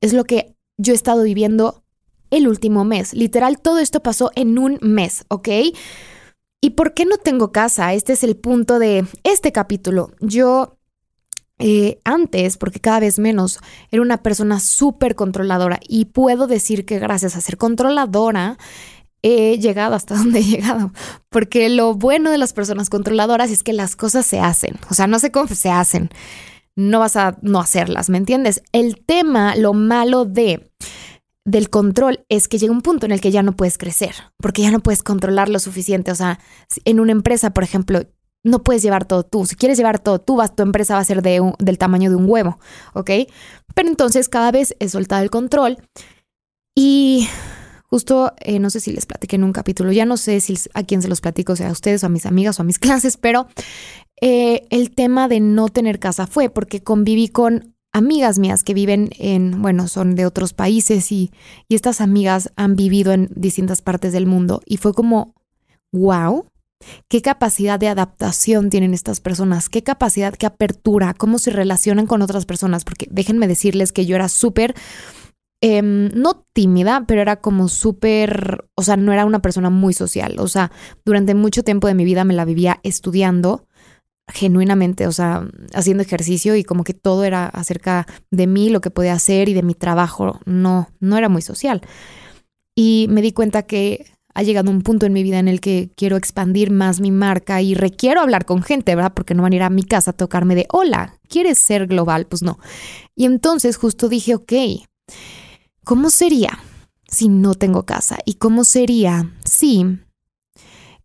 es 0.00 0.12
lo 0.12 0.24
que 0.24 0.54
yo 0.76 0.92
he 0.92 0.96
estado 0.96 1.22
viviendo 1.24 1.82
el 2.30 2.48
último 2.48 2.84
mes. 2.84 3.14
Literal, 3.14 3.60
todo 3.60 3.78
esto 3.78 4.00
pasó 4.00 4.30
en 4.34 4.58
un 4.58 4.78
mes, 4.80 5.24
¿ok? 5.28 5.48
¿Y 6.60 6.70
por 6.70 6.94
qué 6.94 7.04
no 7.04 7.16
tengo 7.16 7.52
casa? 7.52 7.94
Este 7.94 8.12
es 8.12 8.24
el 8.24 8.36
punto 8.36 8.78
de 8.78 9.06
este 9.22 9.52
capítulo. 9.52 10.10
Yo 10.20 10.78
eh, 11.60 11.98
antes, 12.04 12.56
porque 12.56 12.78
cada 12.78 13.00
vez 13.00 13.18
menos, 13.18 13.58
era 13.90 14.02
una 14.02 14.22
persona 14.22 14.60
súper 14.60 15.16
controladora 15.16 15.80
y 15.88 16.06
puedo 16.06 16.46
decir 16.46 16.84
que 16.84 17.00
gracias 17.00 17.34
a 17.34 17.40
ser 17.40 17.56
controladora 17.56 18.58
he 19.22 19.58
llegado 19.58 19.96
hasta 19.96 20.14
donde 20.18 20.38
he 20.38 20.44
llegado, 20.44 20.92
porque 21.28 21.68
lo 21.68 21.94
bueno 21.94 22.30
de 22.30 22.38
las 22.38 22.52
personas 22.52 22.90
controladoras 22.90 23.50
es 23.50 23.64
que 23.64 23.72
las 23.72 23.96
cosas 23.96 24.24
se 24.24 24.38
hacen, 24.38 24.78
o 24.88 24.94
sea, 24.94 25.08
no 25.08 25.18
cómo 25.32 25.48
se 25.48 25.70
hacen, 25.70 26.10
no 26.76 27.00
vas 27.00 27.16
a 27.16 27.36
no 27.42 27.58
hacerlas, 27.58 28.08
¿me 28.08 28.18
entiendes? 28.18 28.62
El 28.70 29.04
tema, 29.04 29.56
lo 29.56 29.74
malo 29.74 30.24
de 30.24 30.67
del 31.48 31.70
control 31.70 32.24
es 32.28 32.46
que 32.46 32.58
llega 32.58 32.72
un 32.72 32.82
punto 32.82 33.06
en 33.06 33.12
el 33.12 33.22
que 33.22 33.30
ya 33.30 33.42
no 33.42 33.56
puedes 33.56 33.78
crecer, 33.78 34.14
porque 34.36 34.60
ya 34.60 34.70
no 34.70 34.80
puedes 34.80 35.02
controlar 35.02 35.48
lo 35.48 35.58
suficiente. 35.58 36.10
O 36.10 36.14
sea, 36.14 36.38
en 36.84 37.00
una 37.00 37.12
empresa, 37.12 37.54
por 37.54 37.64
ejemplo, 37.64 38.02
no 38.44 38.62
puedes 38.62 38.82
llevar 38.82 39.06
todo 39.06 39.22
tú. 39.22 39.46
Si 39.46 39.56
quieres 39.56 39.78
llevar 39.78 39.98
todo 39.98 40.20
tú, 40.20 40.36
vas, 40.36 40.54
tu 40.54 40.62
empresa 40.62 40.94
va 40.94 41.00
a 41.00 41.04
ser 41.04 41.22
de 41.22 41.40
del 41.58 41.78
tamaño 41.78 42.10
de 42.10 42.16
un 42.16 42.28
huevo, 42.28 42.58
¿ok? 42.92 43.10
Pero 43.74 43.88
entonces 43.88 44.28
cada 44.28 44.52
vez 44.52 44.76
he 44.78 44.90
soltado 44.90 45.22
el 45.22 45.30
control 45.30 45.78
y 46.76 47.26
justo, 47.84 48.34
eh, 48.40 48.58
no 48.58 48.68
sé 48.68 48.80
si 48.80 48.92
les 48.92 49.06
platiqué 49.06 49.36
en 49.36 49.44
un 49.44 49.52
capítulo, 49.52 49.90
ya 49.90 50.04
no 50.04 50.18
sé 50.18 50.40
si 50.40 50.54
a 50.74 50.82
quién 50.82 51.00
se 51.00 51.08
los 51.08 51.22
platico, 51.22 51.56
sea, 51.56 51.70
a 51.70 51.72
ustedes 51.72 52.04
o 52.04 52.06
a 52.06 52.10
mis 52.10 52.26
amigas 52.26 52.58
o 52.58 52.62
a 52.62 52.66
mis 52.66 52.78
clases, 52.78 53.16
pero 53.16 53.48
eh, 54.20 54.66
el 54.68 54.90
tema 54.94 55.28
de 55.28 55.40
no 55.40 55.70
tener 55.70 55.98
casa 55.98 56.26
fue 56.26 56.50
porque 56.50 56.82
conviví 56.82 57.28
con 57.28 57.74
amigas 57.92 58.38
mías 58.38 58.62
que 58.62 58.74
viven 58.74 59.10
en, 59.18 59.62
bueno, 59.62 59.88
son 59.88 60.14
de 60.14 60.26
otros 60.26 60.52
países 60.52 61.10
y, 61.12 61.30
y 61.68 61.74
estas 61.74 62.00
amigas 62.00 62.52
han 62.56 62.76
vivido 62.76 63.12
en 63.12 63.28
distintas 63.34 63.82
partes 63.82 64.12
del 64.12 64.26
mundo 64.26 64.62
y 64.66 64.76
fue 64.76 64.92
como, 64.94 65.34
wow, 65.92 66.44
qué 67.08 67.22
capacidad 67.22 67.78
de 67.78 67.88
adaptación 67.88 68.70
tienen 68.70 68.94
estas 68.94 69.20
personas, 69.20 69.68
qué 69.68 69.82
capacidad, 69.82 70.34
qué 70.34 70.46
apertura, 70.46 71.14
cómo 71.14 71.38
se 71.38 71.50
relacionan 71.50 72.06
con 72.06 72.22
otras 72.22 72.46
personas, 72.46 72.84
porque 72.84 73.08
déjenme 73.10 73.48
decirles 73.48 73.92
que 73.92 74.06
yo 74.06 74.16
era 74.16 74.28
súper, 74.28 74.74
em, 75.60 76.10
no 76.14 76.46
tímida, 76.52 77.04
pero 77.06 77.20
era 77.20 77.36
como 77.36 77.68
súper, 77.68 78.64
o 78.74 78.82
sea, 78.82 78.96
no 78.96 79.12
era 79.12 79.24
una 79.24 79.42
persona 79.42 79.70
muy 79.70 79.92
social, 79.92 80.36
o 80.38 80.48
sea, 80.48 80.70
durante 81.04 81.34
mucho 81.34 81.64
tiempo 81.64 81.88
de 81.88 81.94
mi 81.94 82.04
vida 82.04 82.24
me 82.24 82.34
la 82.34 82.44
vivía 82.44 82.78
estudiando 82.82 83.66
genuinamente, 84.28 85.06
o 85.06 85.12
sea, 85.12 85.48
haciendo 85.74 86.02
ejercicio 86.02 86.54
y 86.56 86.64
como 86.64 86.84
que 86.84 86.94
todo 86.94 87.24
era 87.24 87.46
acerca 87.46 88.06
de 88.30 88.46
mí, 88.46 88.68
lo 88.68 88.80
que 88.80 88.90
podía 88.90 89.14
hacer 89.14 89.48
y 89.48 89.54
de 89.54 89.62
mi 89.62 89.74
trabajo, 89.74 90.40
no, 90.44 90.88
no 91.00 91.16
era 91.16 91.28
muy 91.28 91.42
social. 91.42 91.82
Y 92.74 93.06
me 93.10 93.22
di 93.22 93.32
cuenta 93.32 93.62
que 93.62 94.06
ha 94.34 94.42
llegado 94.42 94.70
un 94.70 94.82
punto 94.82 95.04
en 95.04 95.12
mi 95.12 95.24
vida 95.24 95.40
en 95.40 95.48
el 95.48 95.60
que 95.60 95.90
quiero 95.96 96.16
expandir 96.16 96.70
más 96.70 97.00
mi 97.00 97.10
marca 97.10 97.60
y 97.60 97.74
requiero 97.74 98.20
hablar 98.20 98.44
con 98.44 98.62
gente, 98.62 98.94
¿verdad? 98.94 99.12
Porque 99.12 99.34
no 99.34 99.42
van 99.42 99.52
a 99.52 99.56
ir 99.56 99.62
a 99.62 99.70
mi 99.70 99.82
casa 99.82 100.12
a 100.12 100.16
tocarme 100.16 100.54
de, 100.54 100.66
hola, 100.70 101.18
¿quieres 101.28 101.58
ser 101.58 101.88
global? 101.88 102.26
Pues 102.26 102.42
no. 102.42 102.58
Y 103.16 103.24
entonces 103.24 103.76
justo 103.76 104.08
dije, 104.08 104.36
ok, 104.36 104.52
¿cómo 105.82 106.10
sería 106.10 106.60
si 107.08 107.28
no 107.28 107.54
tengo 107.54 107.84
casa? 107.84 108.18
¿Y 108.24 108.34
cómo 108.34 108.62
sería 108.62 109.28
si, 109.44 109.98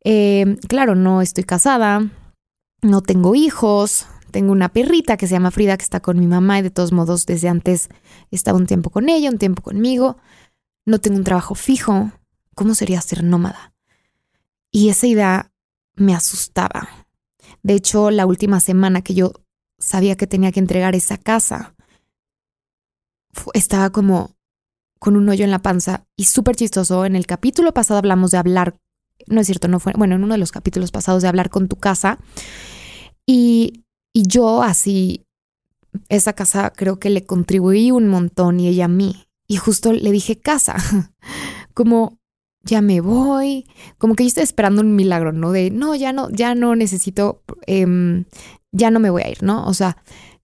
eh, 0.03 0.57
claro, 0.67 0.93
no 0.93 1.23
estoy 1.23 1.45
casada, 1.45 2.11
no 2.83 3.01
tengo 3.01 3.35
hijos, 3.35 4.05
tengo 4.31 4.51
una 4.51 4.69
perrita 4.69 5.17
que 5.17 5.27
se 5.27 5.33
llama 5.33 5.51
Frida 5.51 5.77
que 5.77 5.83
está 5.83 5.99
con 5.99 6.19
mi 6.19 6.27
mamá 6.27 6.59
y 6.59 6.63
de 6.63 6.71
todos 6.71 6.91
modos 6.91 7.25
desde 7.25 7.49
antes 7.49 7.89
estaba 8.31 8.57
un 8.57 8.65
tiempo 8.65 8.89
con 8.89 9.09
ella, 9.09 9.29
un 9.29 9.37
tiempo 9.37 9.61
conmigo. 9.61 10.17
No 10.85 10.99
tengo 10.99 11.17
un 11.17 11.23
trabajo 11.23 11.55
fijo. 11.55 12.11
¿Cómo 12.55 12.75
sería 12.75 13.01
ser 13.01 13.23
nómada? 13.23 13.73
Y 14.71 14.89
esa 14.89 15.07
idea 15.07 15.51
me 15.95 16.15
asustaba. 16.15 16.89
De 17.61 17.73
hecho, 17.73 18.11
la 18.11 18.25
última 18.25 18.59
semana 18.59 19.01
que 19.01 19.13
yo 19.13 19.33
sabía 19.79 20.15
que 20.15 20.27
tenía 20.27 20.51
que 20.51 20.59
entregar 20.59 20.95
esa 20.95 21.17
casa, 21.17 21.75
estaba 23.53 23.91
como 23.91 24.35
con 24.99 25.15
un 25.15 25.27
hoyo 25.29 25.43
en 25.43 25.51
la 25.51 25.59
panza 25.59 26.05
y 26.15 26.25
súper 26.25 26.55
chistoso. 26.55 27.05
En 27.05 27.15
el 27.15 27.25
capítulo 27.25 27.73
pasado 27.73 27.97
hablamos 27.97 28.31
de 28.31 28.37
hablar, 28.37 28.77
no 29.27 29.41
es 29.41 29.47
cierto, 29.47 29.67
no 29.67 29.79
fue, 29.79 29.93
bueno, 29.95 30.15
en 30.15 30.23
uno 30.23 30.33
de 30.33 30.39
los 30.39 30.51
capítulos 30.51 30.91
pasados 30.91 31.21
de 31.21 31.27
hablar 31.27 31.49
con 31.49 31.67
tu 31.67 31.77
casa 31.77 32.19
y, 33.25 33.83
y 34.13 34.27
yo 34.27 34.63
así, 34.63 35.25
esa 36.09 36.33
casa 36.33 36.73
creo 36.75 36.99
que 36.99 37.09
le 37.09 37.25
contribuí 37.25 37.91
un 37.91 38.07
montón 38.07 38.59
y 38.59 38.67
ella 38.67 38.85
a 38.85 38.89
mí. 38.89 39.27
Y 39.47 39.57
justo 39.57 39.93
le 39.93 40.11
dije 40.11 40.39
casa, 40.39 40.75
como 41.73 42.19
ya 42.63 42.81
me 42.81 43.01
voy, 43.01 43.65
como 43.97 44.15
que 44.15 44.23
yo 44.23 44.29
estoy 44.29 44.43
esperando 44.43 44.81
un 44.81 44.95
milagro, 44.95 45.33
¿no? 45.33 45.51
De 45.51 45.69
no, 45.69 45.95
ya 45.95 46.13
no, 46.13 46.29
ya 46.29 46.55
no 46.55 46.75
necesito, 46.75 47.43
eh, 47.67 48.23
ya 48.71 48.89
no 48.89 48.99
me 48.99 49.09
voy 49.09 49.21
a 49.23 49.29
ir, 49.29 49.43
¿no? 49.43 49.65
O 49.65 49.73
sea, 49.73 49.97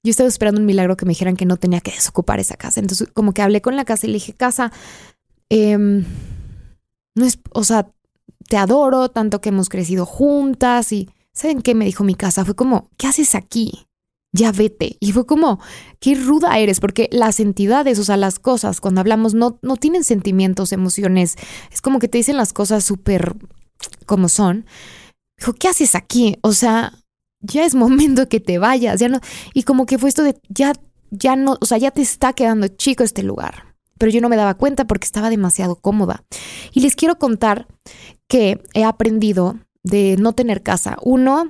yo 0.03 0.11
estaba 0.11 0.29
esperando 0.29 0.59
un 0.59 0.65
milagro 0.65 0.97
que 0.97 1.05
me 1.05 1.11
dijeran 1.11 1.35
que 1.35 1.45
no 1.45 1.57
tenía 1.57 1.81
que 1.81 1.91
desocupar 1.91 2.39
esa 2.39 2.55
casa. 2.55 2.79
Entonces, 2.79 3.07
como 3.13 3.33
que 3.33 3.41
hablé 3.41 3.61
con 3.61 3.75
la 3.75 3.85
casa 3.85 4.05
y 4.05 4.09
le 4.09 4.15
dije, 4.15 4.33
casa, 4.33 4.71
eh, 5.49 5.77
no 5.77 7.25
es, 7.25 7.39
o 7.51 7.63
sea, 7.63 7.91
te 8.47 8.57
adoro, 8.57 9.09
tanto 9.09 9.41
que 9.41 9.49
hemos 9.49 9.69
crecido 9.69 10.05
juntas 10.05 10.91
y 10.91 11.09
¿Saben 11.39 11.61
qué 11.61 11.73
me 11.73 11.85
dijo 11.85 12.03
mi 12.03 12.15
casa? 12.15 12.43
Fue 12.43 12.53
como, 12.53 12.89
¿qué 12.97 13.07
haces 13.07 13.33
aquí? 13.33 13.85
Ya 14.33 14.51
vete. 14.51 14.97
Y 14.99 15.13
fue 15.13 15.25
como, 15.25 15.61
qué 16.01 16.15
ruda 16.15 16.59
eres, 16.59 16.81
porque 16.81 17.07
las 17.13 17.39
entidades, 17.39 17.97
o 17.97 18.03
sea, 18.03 18.17
las 18.17 18.39
cosas, 18.39 18.81
cuando 18.81 18.99
hablamos, 18.99 19.35
no, 19.35 19.57
no 19.61 19.77
tienen 19.77 20.03
sentimientos, 20.03 20.73
emociones. 20.73 21.37
Es 21.71 21.81
como 21.81 21.99
que 21.99 22.09
te 22.09 22.17
dicen 22.17 22.35
las 22.35 22.51
cosas 22.51 22.83
súper 22.83 23.37
como 24.05 24.27
son. 24.27 24.65
Dijo, 25.37 25.53
¿qué 25.53 25.69
haces 25.69 25.95
aquí? 25.95 26.37
O 26.41 26.51
sea, 26.51 26.91
ya 27.39 27.63
es 27.63 27.73
momento 27.73 28.27
que 28.27 28.41
te 28.41 28.57
vayas. 28.57 28.99
Ya 28.99 29.07
no. 29.07 29.21
Y 29.53 29.63
como 29.63 29.85
que 29.85 29.97
fue 29.97 30.09
esto 30.09 30.23
de, 30.23 30.35
ya, 30.49 30.73
ya 31.09 31.37
no, 31.37 31.57
o 31.61 31.65
sea, 31.65 31.77
ya 31.77 31.91
te 31.91 32.01
está 32.01 32.33
quedando 32.33 32.67
chico 32.67 33.03
este 33.05 33.23
lugar. 33.23 33.68
Pero 33.99 34.11
yo 34.11 34.21
no 34.21 34.29
me 34.29 34.35
daba 34.35 34.55
cuenta 34.55 34.85
porque 34.85 35.05
estaba 35.05 35.29
demasiado 35.29 35.75
cómoda. 35.75 36.23
Y 36.73 36.79
les 36.79 36.95
quiero 36.95 37.19
contar 37.19 37.67
que 38.27 38.63
he 38.73 38.83
aprendido 38.83 39.57
de 39.83 40.15
no 40.17 40.33
tener 40.33 40.63
casa. 40.63 40.97
Uno, 41.03 41.49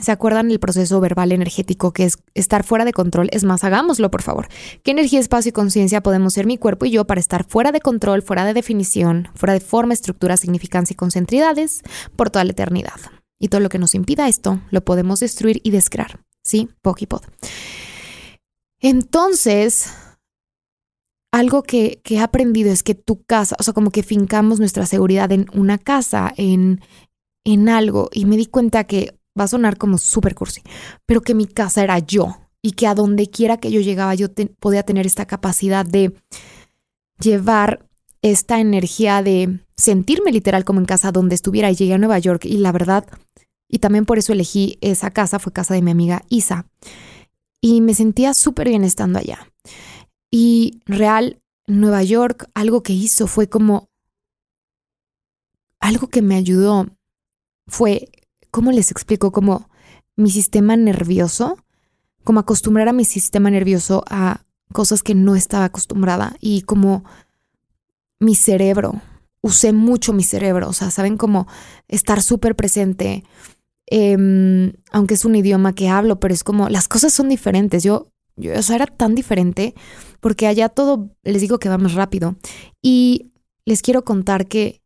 ¿Se 0.00 0.12
acuerdan 0.12 0.50
el 0.50 0.60
proceso 0.60 1.00
verbal 1.00 1.32
energético 1.32 1.92
que 1.92 2.04
es 2.04 2.18
estar 2.34 2.64
fuera 2.64 2.84
de 2.84 2.92
control? 2.92 3.28
Es 3.32 3.44
más, 3.44 3.64
hagámoslo, 3.64 4.10
por 4.10 4.22
favor. 4.22 4.48
¿Qué 4.82 4.90
energía, 4.90 5.20
espacio 5.20 5.50
y 5.50 5.52
conciencia 5.52 6.02
podemos 6.02 6.34
ser 6.34 6.46
mi 6.46 6.58
cuerpo 6.58 6.84
y 6.84 6.90
yo 6.90 7.06
para 7.06 7.20
estar 7.20 7.44
fuera 7.44 7.72
de 7.72 7.80
control, 7.80 8.22
fuera 8.22 8.44
de 8.44 8.54
definición, 8.54 9.28
fuera 9.34 9.54
de 9.54 9.60
forma, 9.60 9.94
estructura, 9.94 10.36
significancia 10.36 10.94
y 10.94 10.96
concentridades 10.96 11.82
por 12.14 12.30
toda 12.30 12.44
la 12.44 12.52
eternidad? 12.52 13.00
Y 13.38 13.48
todo 13.48 13.60
lo 13.60 13.68
que 13.68 13.78
nos 13.78 13.94
impida 13.94 14.28
esto 14.28 14.60
lo 14.70 14.84
podemos 14.84 15.20
destruir 15.20 15.60
y 15.62 15.70
descrear. 15.70 16.20
¿Sí? 16.42 16.68
Pokipod. 16.82 17.22
Entonces, 18.80 19.90
algo 21.36 21.64
que, 21.64 22.00
he 22.02 22.18
aprendido 22.18 22.72
es 22.72 22.82
que 22.82 22.94
tu 22.94 23.22
casa, 23.22 23.56
o 23.58 23.62
sea, 23.62 23.74
como 23.74 23.90
que 23.90 24.02
fincamos 24.02 24.58
nuestra 24.58 24.86
seguridad 24.86 25.30
en 25.32 25.46
una 25.52 25.76
casa, 25.76 26.32
en, 26.38 26.80
en 27.44 27.68
algo 27.68 28.08
y 28.10 28.24
me 28.24 28.38
di 28.38 28.46
cuenta 28.46 28.84
que 28.84 29.18
va 29.38 29.44
a 29.44 29.48
sonar 29.48 29.76
como 29.76 29.98
súper 29.98 30.34
cursi, 30.34 30.62
pero 31.04 31.20
que 31.20 31.34
mi 31.34 31.46
casa 31.46 31.84
era 31.84 31.98
yo 31.98 32.38
y 32.62 32.72
que 32.72 32.86
a 32.86 32.94
donde 32.94 33.28
quiera 33.28 33.58
que 33.58 33.70
yo 33.70 33.82
llegaba 33.82 34.14
yo 34.14 34.28
podía 34.58 34.82
tener 34.82 35.04
esta 35.04 35.26
capacidad 35.26 35.84
de 35.84 36.14
llevar 37.20 37.86
esta 38.22 38.58
energía 38.58 39.22
de 39.22 39.60
sentirme 39.76 40.32
literal 40.32 40.64
como 40.64 40.80
en 40.80 40.86
casa 40.86 41.12
donde 41.12 41.34
estuviera 41.34 41.70
y 41.70 41.76
llegué 41.76 41.92
a 41.92 41.98
Nueva 41.98 42.18
York 42.18 42.46
y 42.46 42.56
la 42.56 42.72
verdad, 42.72 43.04
y 43.68 43.80
también 43.80 44.06
por 44.06 44.16
eso 44.16 44.32
elegí 44.32 44.78
esa 44.80 45.10
casa, 45.10 45.38
fue 45.38 45.52
casa 45.52 45.74
de 45.74 45.82
mi 45.82 45.90
amiga 45.90 46.22
Isa. 46.30 46.64
y 47.60 47.82
me 47.82 47.92
sentía 47.92 48.32
súper 48.32 48.68
bien 48.70 48.84
estando 48.84 49.18
allá. 49.18 49.50
Y 50.38 50.82
real, 50.84 51.40
Nueva 51.66 52.02
York, 52.02 52.50
algo 52.52 52.82
que 52.82 52.92
hizo 52.92 53.26
fue 53.26 53.48
como, 53.48 53.88
algo 55.80 56.08
que 56.08 56.20
me 56.20 56.36
ayudó 56.36 56.88
fue, 57.66 58.10
¿cómo 58.50 58.70
les 58.70 58.90
explico? 58.90 59.32
Como 59.32 59.70
mi 60.14 60.30
sistema 60.30 60.76
nervioso, 60.76 61.56
como 62.22 62.40
acostumbrar 62.40 62.86
a 62.90 62.92
mi 62.92 63.06
sistema 63.06 63.50
nervioso 63.50 64.04
a 64.10 64.42
cosas 64.74 65.02
que 65.02 65.14
no 65.14 65.36
estaba 65.36 65.64
acostumbrada 65.64 66.36
y 66.38 66.60
como 66.60 67.02
mi 68.20 68.34
cerebro, 68.34 69.00
usé 69.40 69.72
mucho 69.72 70.12
mi 70.12 70.22
cerebro, 70.22 70.68
o 70.68 70.74
sea, 70.74 70.90
saben 70.90 71.16
cómo 71.16 71.46
estar 71.88 72.22
súper 72.22 72.54
presente, 72.56 73.24
em, 73.86 74.74
aunque 74.92 75.14
es 75.14 75.24
un 75.24 75.34
idioma 75.34 75.74
que 75.74 75.88
hablo, 75.88 76.20
pero 76.20 76.34
es 76.34 76.44
como 76.44 76.68
las 76.68 76.88
cosas 76.88 77.14
son 77.14 77.30
diferentes. 77.30 77.82
Yo, 77.82 78.12
yo, 78.36 78.52
o 78.52 78.62
sea, 78.62 78.76
era 78.76 78.86
tan 78.86 79.14
diferente 79.14 79.74
porque 80.20 80.46
allá 80.46 80.68
todo, 80.68 81.10
les 81.22 81.40
digo 81.40 81.58
que 81.58 81.68
va 81.68 81.78
más 81.78 81.94
rápido. 81.94 82.36
Y 82.82 83.32
les 83.64 83.82
quiero 83.82 84.04
contar 84.04 84.46
que 84.46 84.82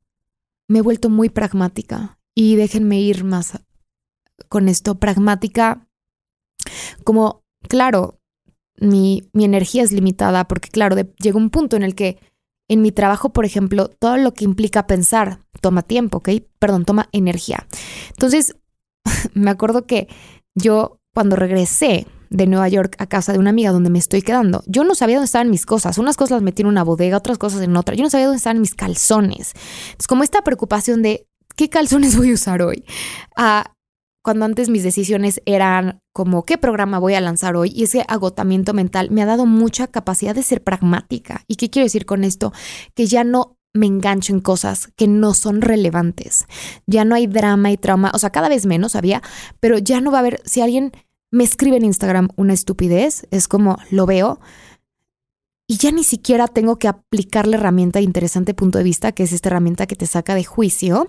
me 0.68 0.78
he 0.78 0.82
vuelto 0.82 1.10
muy 1.10 1.28
pragmática 1.28 2.18
y 2.34 2.56
déjenme 2.56 3.00
ir 3.00 3.24
más 3.24 3.60
con 4.48 4.68
esto, 4.68 4.96
pragmática, 4.96 5.86
como, 7.04 7.42
claro, 7.68 8.20
mi, 8.76 9.28
mi 9.32 9.44
energía 9.44 9.82
es 9.82 9.92
limitada 9.92 10.48
porque, 10.48 10.68
claro, 10.68 10.96
llega 10.96 11.36
un 11.36 11.50
punto 11.50 11.76
en 11.76 11.82
el 11.82 11.94
que 11.94 12.18
en 12.68 12.82
mi 12.82 12.92
trabajo, 12.92 13.30
por 13.30 13.44
ejemplo, 13.44 13.88
todo 13.88 14.16
lo 14.16 14.32
que 14.32 14.44
implica 14.44 14.86
pensar 14.86 15.40
toma 15.60 15.82
tiempo, 15.82 16.18
¿ok? 16.18 16.30
Perdón, 16.58 16.84
toma 16.84 17.08
energía. 17.12 17.66
Entonces, 18.10 18.56
me 19.34 19.50
acuerdo 19.50 19.86
que 19.86 20.08
yo 20.54 21.00
cuando 21.12 21.36
regresé 21.36 22.06
de 22.30 22.46
Nueva 22.46 22.68
York 22.68 22.94
a 22.98 23.06
casa 23.06 23.32
de 23.32 23.38
una 23.38 23.50
amiga 23.50 23.72
donde 23.72 23.90
me 23.90 23.98
estoy 23.98 24.22
quedando, 24.22 24.62
yo 24.66 24.84
no 24.84 24.94
sabía 24.94 25.16
dónde 25.16 25.26
estaban 25.26 25.50
mis 25.50 25.66
cosas. 25.66 25.98
Unas 25.98 26.16
cosas 26.16 26.36
las 26.36 26.42
metí 26.42 26.62
en 26.62 26.68
una 26.68 26.84
bodega, 26.84 27.16
otras 27.16 27.38
cosas 27.38 27.60
en 27.62 27.76
otra. 27.76 27.94
Yo 27.94 28.04
no 28.04 28.10
sabía 28.10 28.26
dónde 28.26 28.38
estaban 28.38 28.60
mis 28.60 28.74
calzones. 28.74 29.52
Es 29.98 30.06
como 30.06 30.22
esta 30.22 30.42
preocupación 30.42 31.02
de 31.02 31.26
qué 31.56 31.68
calzones 31.68 32.16
voy 32.16 32.30
a 32.30 32.34
usar 32.34 32.62
hoy. 32.62 32.84
Ah, 33.36 33.74
cuando 34.22 34.44
antes 34.44 34.68
mis 34.68 34.82
decisiones 34.82 35.40
eran 35.46 36.00
como 36.12 36.44
qué 36.44 36.58
programa 36.58 36.98
voy 36.98 37.14
a 37.14 37.20
lanzar 37.20 37.56
hoy 37.56 37.72
y 37.74 37.84
ese 37.84 38.04
agotamiento 38.06 38.74
mental 38.74 39.10
me 39.10 39.22
ha 39.22 39.26
dado 39.26 39.46
mucha 39.46 39.86
capacidad 39.86 40.34
de 40.34 40.42
ser 40.42 40.62
pragmática. 40.62 41.44
¿Y 41.48 41.56
qué 41.56 41.70
quiero 41.70 41.86
decir 41.86 42.04
con 42.04 42.22
esto? 42.22 42.52
Que 42.94 43.06
ya 43.06 43.24
no 43.24 43.56
me 43.72 43.86
engancho 43.86 44.32
en 44.32 44.40
cosas 44.40 44.88
que 44.96 45.06
no 45.06 45.32
son 45.32 45.62
relevantes. 45.62 46.46
Ya 46.86 47.04
no 47.04 47.14
hay 47.14 47.26
drama 47.26 47.70
y 47.70 47.76
trauma, 47.76 48.10
o 48.14 48.18
sea, 48.18 48.30
cada 48.30 48.48
vez 48.48 48.66
menos 48.66 48.96
había, 48.96 49.22
pero 49.60 49.78
ya 49.78 50.00
no 50.00 50.10
va 50.10 50.18
a 50.18 50.20
haber, 50.20 50.42
si 50.44 50.60
alguien 50.60 50.92
me 51.30 51.44
escribe 51.44 51.76
en 51.76 51.84
Instagram 51.84 52.28
una 52.36 52.52
estupidez, 52.52 53.26
es 53.30 53.48
como 53.48 53.78
lo 53.90 54.06
veo 54.06 54.40
y 55.66 55.76
ya 55.76 55.92
ni 55.92 56.02
siquiera 56.02 56.48
tengo 56.48 56.78
que 56.78 56.88
aplicar 56.88 57.46
la 57.46 57.56
herramienta 57.56 58.00
interesante 58.00 58.54
punto 58.54 58.78
de 58.78 58.84
vista, 58.84 59.12
que 59.12 59.22
es 59.22 59.32
esta 59.32 59.48
herramienta 59.50 59.86
que 59.86 59.96
te 59.96 60.06
saca 60.06 60.34
de 60.34 60.44
juicio 60.44 61.08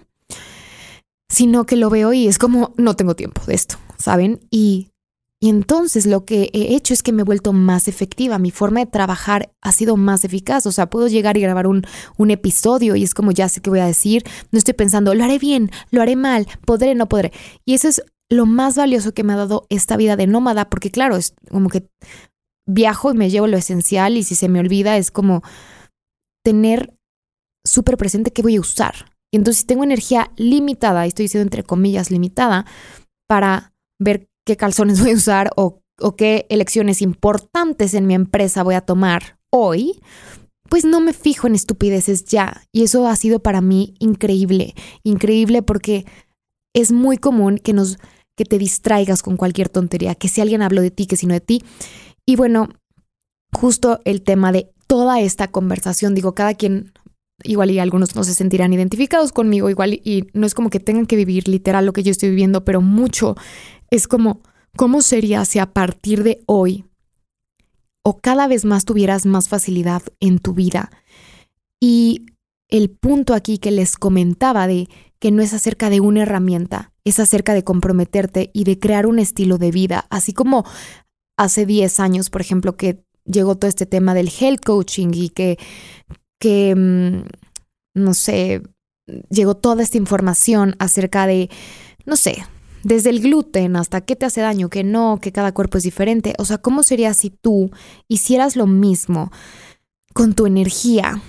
sino 1.31 1.65
que 1.65 1.77
lo 1.77 1.89
veo 1.89 2.11
y 2.11 2.27
es 2.27 2.37
como, 2.37 2.73
no 2.77 2.95
tengo 2.95 3.15
tiempo 3.15 3.41
de 3.47 3.53
esto, 3.55 3.77
¿saben? 3.97 4.41
Y, 4.51 4.89
y 5.39 5.47
entonces 5.47 6.05
lo 6.05 6.25
que 6.25 6.49
he 6.53 6.75
hecho 6.75 6.93
es 6.93 7.01
que 7.01 7.13
me 7.13 7.21
he 7.21 7.25
vuelto 7.25 7.53
más 7.53 7.87
efectiva, 7.87 8.37
mi 8.37 8.51
forma 8.51 8.81
de 8.81 8.85
trabajar 8.85 9.53
ha 9.61 9.71
sido 9.71 9.95
más 9.95 10.25
eficaz, 10.25 10.65
o 10.65 10.73
sea, 10.73 10.89
puedo 10.89 11.07
llegar 11.07 11.37
y 11.37 11.41
grabar 11.41 11.67
un, 11.67 11.83
un 12.17 12.31
episodio 12.31 12.97
y 12.97 13.03
es 13.03 13.13
como, 13.13 13.31
ya 13.31 13.47
sé 13.47 13.61
qué 13.61 13.69
voy 13.69 13.79
a 13.79 13.85
decir, 13.85 14.25
no 14.51 14.57
estoy 14.57 14.73
pensando, 14.73 15.15
lo 15.15 15.23
haré 15.23 15.39
bien, 15.39 15.71
lo 15.89 16.01
haré 16.01 16.17
mal, 16.17 16.47
podré, 16.65 16.95
no 16.95 17.07
podré. 17.07 17.31
Y 17.63 17.75
eso 17.75 17.87
es 17.87 18.03
lo 18.31 18.45
más 18.45 18.77
valioso 18.77 19.13
que 19.13 19.23
me 19.23 19.33
ha 19.33 19.35
dado 19.35 19.67
esta 19.69 19.97
vida 19.97 20.15
de 20.15 20.25
nómada, 20.25 20.69
porque 20.69 20.89
claro, 20.89 21.17
es 21.17 21.35
como 21.51 21.69
que 21.69 21.89
viajo 22.65 23.11
y 23.11 23.17
me 23.17 23.29
llevo 23.29 23.45
lo 23.45 23.57
esencial 23.57 24.15
y 24.15 24.23
si 24.23 24.35
se 24.35 24.47
me 24.47 24.61
olvida 24.61 24.95
es 24.95 25.11
como 25.11 25.43
tener 26.43 26.95
súper 27.65 27.97
presente 27.97 28.31
qué 28.31 28.41
voy 28.41 28.55
a 28.55 28.61
usar, 28.61 29.11
y 29.31 29.37
entonces 29.37 29.61
si 29.61 29.67
tengo 29.67 29.83
energía 29.83 30.31
limitada, 30.37 31.05
y 31.05 31.09
estoy 31.09 31.25
diciendo 31.25 31.43
entre 31.43 31.63
comillas 31.63 32.09
limitada, 32.09 32.65
para 33.27 33.73
ver 33.99 34.29
qué 34.45 34.57
calzones 34.57 34.99
voy 35.01 35.11
a 35.11 35.15
usar 35.15 35.51
o, 35.55 35.81
qué 36.17 36.47
elecciones 36.49 37.01
importantes 37.01 37.93
en 37.93 38.07
mi 38.07 38.15
empresa 38.15 38.63
voy 38.63 38.73
a 38.73 38.81
tomar 38.81 39.37
hoy, 39.51 40.01
pues 40.67 40.83
no 40.83 40.99
me 40.99 41.13
fijo 41.13 41.45
en 41.45 41.53
estupideces 41.53 42.25
ya. 42.25 42.63
Y 42.71 42.83
eso 42.83 43.07
ha 43.07 43.15
sido 43.15 43.43
para 43.43 43.61
mí 43.61 43.93
increíble, 43.99 44.73
increíble 45.03 45.61
porque 45.61 46.05
es 46.73 46.91
muy 46.91 47.17
común 47.17 47.59
que 47.59 47.73
nos 47.73 47.99
que 48.41 48.45
te 48.45 48.57
distraigas 48.57 49.21
con 49.21 49.37
cualquier 49.37 49.69
tontería, 49.69 50.15
que 50.15 50.27
si 50.27 50.41
alguien 50.41 50.63
habló 50.63 50.81
de 50.81 50.89
ti, 50.89 51.05
que 51.05 51.15
si 51.15 51.27
no 51.27 51.35
de 51.35 51.41
ti. 51.41 51.61
Y 52.25 52.37
bueno, 52.37 52.69
justo 53.53 53.99
el 54.03 54.23
tema 54.23 54.51
de 54.51 54.71
toda 54.87 55.21
esta 55.21 55.49
conversación, 55.49 56.15
digo, 56.15 56.33
cada 56.33 56.55
quien 56.55 56.91
igual 57.43 57.69
y 57.69 57.77
algunos 57.77 58.15
no 58.15 58.23
se 58.23 58.33
sentirán 58.33 58.73
identificados 58.73 59.31
conmigo, 59.31 59.69
igual 59.69 59.93
y 59.93 60.27
no 60.33 60.47
es 60.47 60.55
como 60.55 60.71
que 60.71 60.79
tengan 60.79 61.05
que 61.05 61.17
vivir 61.17 61.47
literal 61.47 61.85
lo 61.85 61.93
que 61.93 62.01
yo 62.01 62.09
estoy 62.09 62.29
viviendo, 62.29 62.65
pero 62.65 62.81
mucho 62.81 63.35
es 63.91 64.07
como, 64.07 64.41
¿cómo 64.75 65.03
sería 65.03 65.45
si 65.45 65.59
a 65.59 65.71
partir 65.71 66.23
de 66.23 66.41
hoy 66.47 66.85
o 68.03 68.17
cada 68.17 68.47
vez 68.47 68.65
más 68.65 68.85
tuvieras 68.85 69.27
más 69.27 69.49
facilidad 69.49 70.01
en 70.19 70.39
tu 70.39 70.55
vida? 70.55 70.89
Y 71.79 72.25
el 72.69 72.89
punto 72.89 73.35
aquí 73.35 73.59
que 73.59 73.69
les 73.69 73.97
comentaba 73.97 74.65
de 74.65 74.89
que 75.19 75.29
no 75.29 75.43
es 75.43 75.53
acerca 75.53 75.91
de 75.91 75.99
una 75.99 76.23
herramienta, 76.23 76.90
es 77.03 77.19
acerca 77.19 77.53
de 77.53 77.63
comprometerte 77.63 78.51
y 78.53 78.63
de 78.63 78.79
crear 78.79 79.05
un 79.07 79.19
estilo 79.19 79.57
de 79.57 79.71
vida, 79.71 80.05
así 80.09 80.33
como 80.33 80.65
hace 81.37 81.65
10 81.65 81.99
años, 81.99 82.29
por 82.29 82.41
ejemplo, 82.41 82.75
que 82.77 83.03
llegó 83.25 83.55
todo 83.55 83.69
este 83.69 83.85
tema 83.85 84.13
del 84.13 84.31
health 84.39 84.63
coaching 84.63 85.11
y 85.13 85.29
que 85.29 85.57
que, 86.41 86.75
mm, 86.75 87.21
no 87.93 88.13
sé, 88.13 88.63
llegó 89.29 89.55
toda 89.55 89.83
esta 89.83 89.97
información 89.97 90.75
acerca 90.79 91.27
de, 91.27 91.49
no 92.05 92.15
sé, 92.17 92.43
desde 92.83 93.11
el 93.11 93.21
gluten 93.21 93.75
hasta 93.75 94.01
qué 94.01 94.15
te 94.15 94.25
hace 94.25 94.41
daño, 94.41 94.69
qué 94.69 94.83
no, 94.83 95.19
que 95.21 95.31
cada 95.31 95.53
cuerpo 95.53 95.77
es 95.77 95.83
diferente. 95.83 96.33
O 96.39 96.45
sea, 96.45 96.57
¿cómo 96.57 96.81
sería 96.83 97.13
si 97.13 97.29
tú 97.29 97.69
hicieras 98.07 98.55
lo 98.55 98.65
mismo 98.65 99.31
con 100.13 100.33
tu 100.33 100.47
energía, 100.47 101.21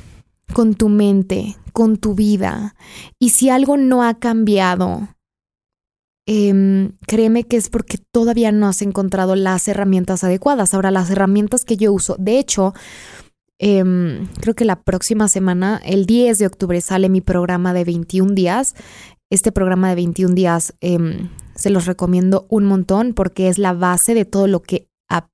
con 0.54 0.74
tu 0.74 0.88
mente, 0.88 1.56
con 1.74 1.98
tu 1.98 2.14
vida? 2.14 2.74
Y 3.18 3.30
si 3.30 3.50
algo 3.50 3.76
no 3.76 4.02
ha 4.02 4.18
cambiado, 4.18 5.08
em, 6.26 6.92
créeme 7.06 7.44
que 7.44 7.56
es 7.56 7.68
porque 7.68 7.98
todavía 8.12 8.52
no 8.52 8.68
has 8.68 8.82
encontrado 8.82 9.34
las 9.36 9.66
herramientas 9.68 10.24
adecuadas. 10.24 10.74
Ahora, 10.74 10.90
las 10.90 11.10
herramientas 11.10 11.64
que 11.64 11.76
yo 11.76 11.92
uso, 11.92 12.16
de 12.18 12.38
hecho, 12.38 12.74
Em, 13.64 14.26
creo 14.40 14.54
que 14.54 14.64
la 14.64 14.82
próxima 14.82 15.28
semana, 15.28 15.80
el 15.84 16.04
10 16.04 16.36
de 16.40 16.46
octubre, 16.46 16.80
sale 16.80 17.08
mi 17.08 17.20
programa 17.20 17.72
de 17.72 17.84
21 17.84 18.34
días. 18.34 18.74
Este 19.30 19.52
programa 19.52 19.88
de 19.88 19.94
21 19.94 20.34
días 20.34 20.74
em, 20.80 21.28
se 21.54 21.70
los 21.70 21.86
recomiendo 21.86 22.44
un 22.48 22.64
montón 22.64 23.14
porque 23.14 23.46
es 23.46 23.58
la 23.58 23.72
base 23.72 24.14
de 24.14 24.24
todo 24.24 24.48
lo 24.48 24.62
que 24.62 24.88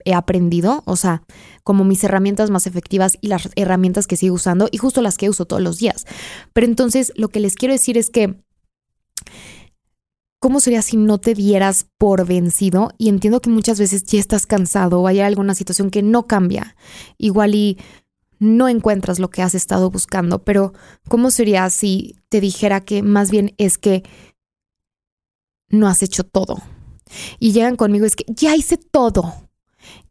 he 0.04 0.12
aprendido, 0.12 0.82
o 0.84 0.96
sea, 0.96 1.22
como 1.64 1.84
mis 1.84 2.04
herramientas 2.04 2.50
más 2.50 2.66
efectivas 2.66 3.16
y 3.22 3.28
las 3.28 3.48
herramientas 3.56 4.06
que 4.06 4.16
sigo 4.16 4.34
usando 4.34 4.68
y 4.70 4.76
justo 4.76 5.00
las 5.00 5.16
que 5.16 5.30
uso 5.30 5.46
todos 5.46 5.62
los 5.62 5.78
días. 5.78 6.04
Pero 6.52 6.66
entonces 6.66 7.14
lo 7.16 7.28
que 7.28 7.40
les 7.40 7.54
quiero 7.54 7.72
decir 7.72 7.96
es 7.96 8.10
que, 8.10 8.34
¿cómo 10.38 10.60
sería 10.60 10.82
si 10.82 10.96
no 10.96 11.18
te 11.18 11.34
dieras 11.34 11.86
por 11.98 12.26
vencido? 12.26 12.92
Y 12.98 13.08
entiendo 13.08 13.40
que 13.40 13.50
muchas 13.50 13.78
veces 13.78 14.04
ya 14.04 14.20
estás 14.20 14.46
cansado 14.46 15.00
o 15.00 15.06
hay 15.06 15.20
alguna 15.20 15.54
situación 15.54 15.90
que 15.90 16.02
no 16.02 16.26
cambia. 16.26 16.76
Igual 17.16 17.54
y 17.54 17.78
no 18.38 18.68
encuentras 18.68 19.18
lo 19.18 19.30
que 19.30 19.42
has 19.42 19.54
estado 19.54 19.90
buscando, 19.90 20.44
pero 20.44 20.72
¿cómo 21.08 21.30
sería 21.30 21.68
si 21.70 22.16
te 22.28 22.40
dijera 22.40 22.80
que 22.84 23.02
más 23.02 23.30
bien 23.30 23.54
es 23.58 23.78
que 23.78 24.04
no 25.68 25.88
has 25.88 26.02
hecho 26.02 26.24
todo? 26.24 26.62
Y 27.38 27.52
llegan 27.52 27.76
conmigo, 27.76 28.06
es 28.06 28.16
que 28.16 28.24
ya 28.28 28.54
hice 28.54 28.76
todo. 28.76 29.34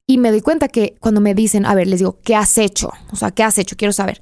Y 0.05 0.17
me 0.17 0.31
doy 0.31 0.41
cuenta 0.41 0.67
que 0.67 0.95
cuando 0.99 1.21
me 1.21 1.35
dicen, 1.35 1.65
a 1.65 1.75
ver, 1.75 1.87
les 1.87 1.99
digo, 1.99 2.19
¿qué 2.23 2.35
has 2.35 2.57
hecho? 2.57 2.91
O 3.11 3.15
sea, 3.15 3.31
¿qué 3.31 3.43
has 3.43 3.57
hecho? 3.57 3.75
Quiero 3.75 3.91
saber. 3.91 4.19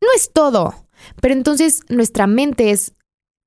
No 0.00 0.08
es 0.14 0.30
todo. 0.32 0.74
Pero 1.20 1.34
entonces 1.34 1.80
nuestra 1.88 2.26
mente 2.26 2.70
es 2.70 2.92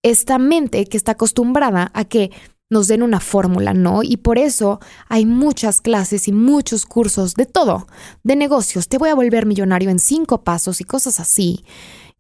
esta 0.06 0.38
mente 0.38 0.86
que 0.86 0.98
está 0.98 1.14
acostumbrada 1.14 1.90
a 1.96 2.06
que 2.06 2.30
nos 2.70 2.88
den 2.88 3.02
una 3.02 3.20
fórmula, 3.20 3.74
¿no? 3.74 4.04
Y 4.04 4.18
por 4.18 4.38
eso 4.38 4.80
hay 5.10 5.26
muchas 5.26 5.82
clases 5.82 6.28
y 6.28 6.32
muchos 6.32 6.86
cursos 6.86 7.34
de 7.34 7.48
todo, 7.48 7.88
de 8.24 8.36
negocios. 8.36 8.88
Te 8.88 9.00
voy 9.00 9.10
a 9.10 9.16
volver 9.16 9.48
millonario 9.48 9.90
en 9.90 9.98
cinco 9.98 10.44
pasos 10.44 10.80
y 10.80 10.84
cosas 10.84 11.20
así. 11.20 11.66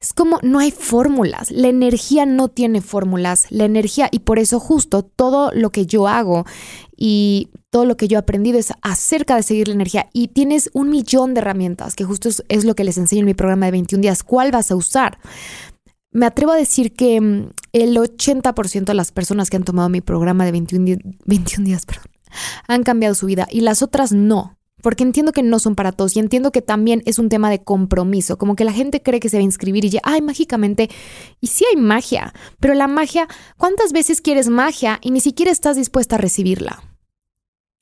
Es 0.02 0.14
como 0.14 0.40
no 0.42 0.60
hay 0.60 0.72
fórmulas, 0.72 1.52
la 1.52 1.68
energía 1.68 2.26
no 2.26 2.48
tiene 2.48 2.82
fórmulas, 2.82 3.46
la 3.52 3.66
energía 3.66 4.10
y 4.12 4.20
por 4.20 4.40
eso 4.40 4.60
justo 4.60 5.04
todo 5.04 5.52
lo 5.54 5.72
que 5.72 5.86
yo 5.86 6.08
hago 6.08 6.46
y 6.98 7.50
todo 7.70 7.86
lo 7.86 7.98
que 7.98 8.08
yo 8.08 8.18
he 8.18 8.20
aprendido 8.20 8.58
es 8.60 8.74
acerca 8.82 9.36
de 9.36 9.44
seguir 9.44 9.68
la 9.68 9.76
energía 9.76 10.10
y 10.12 10.30
tienes 10.30 10.70
un 10.74 10.90
millón 10.90 11.34
de 11.34 11.42
herramientas 11.42 11.96
que 11.96 12.04
justo 12.04 12.30
es, 12.30 12.44
es 12.50 12.66
lo 12.66 12.76
que 12.76 12.84
les 12.84 12.98
enseño 12.98 13.22
en 13.22 13.28
mi 13.28 13.34
programa 13.36 13.68
de 13.68 13.74
21 13.74 14.02
días, 14.02 14.24
¿cuál 14.24 14.52
vas 14.52 14.70
a 14.70 14.76
usar? 14.76 15.18
Me 16.16 16.26
atrevo 16.26 16.54
a 16.54 16.56
decir 16.56 16.94
que 16.94 17.20
mm, 17.20 17.50
el 17.74 17.98
80% 17.98 18.86
de 18.86 18.94
las 18.94 19.12
personas 19.12 19.50
que 19.50 19.58
han 19.58 19.66
tomado 19.66 19.90
mi 19.90 20.00
programa 20.00 20.46
de 20.46 20.54
21, 20.54 20.98
21 21.26 21.66
días 21.66 21.86
han 22.68 22.84
cambiado 22.84 23.16
su 23.16 23.26
vida 23.26 23.48
y 23.52 23.62
las 23.62 23.82
otras 23.82 24.14
no. 24.14 24.58
Porque 24.82 25.04
entiendo 25.04 25.32
que 25.32 25.42
no 25.42 25.58
son 25.60 25.76
para 25.76 25.92
todos 25.92 26.16
y 26.16 26.20
entiendo 26.20 26.52
que 26.52 26.62
también 26.62 27.02
es 27.06 27.18
un 27.18 27.28
tema 27.28 27.50
de 27.50 27.64
compromiso, 27.64 28.38
como 28.38 28.56
que 28.56 28.64
la 28.64 28.72
gente 28.72 29.02
cree 29.02 29.20
que 29.20 29.30
se 29.30 29.38
va 29.38 29.42
a 29.42 29.44
inscribir 29.44 29.84
y 29.84 29.90
ya, 29.90 30.02
ay, 30.04 30.22
mágicamente. 30.22 30.90
Y 31.42 31.48
sí 31.48 31.66
hay 31.70 31.82
magia, 31.82 32.34
pero 32.60 32.76
la 32.76 32.88
magia, 32.88 33.28
¿cuántas 33.58 33.94
veces 33.94 34.22
quieres 34.22 34.48
magia 34.48 35.00
y 35.02 35.12
ni 35.12 35.22
siquiera 35.22 35.52
estás 35.52 35.76
dispuesta 35.76 36.16
a 36.16 36.20
recibirla? 36.20 36.84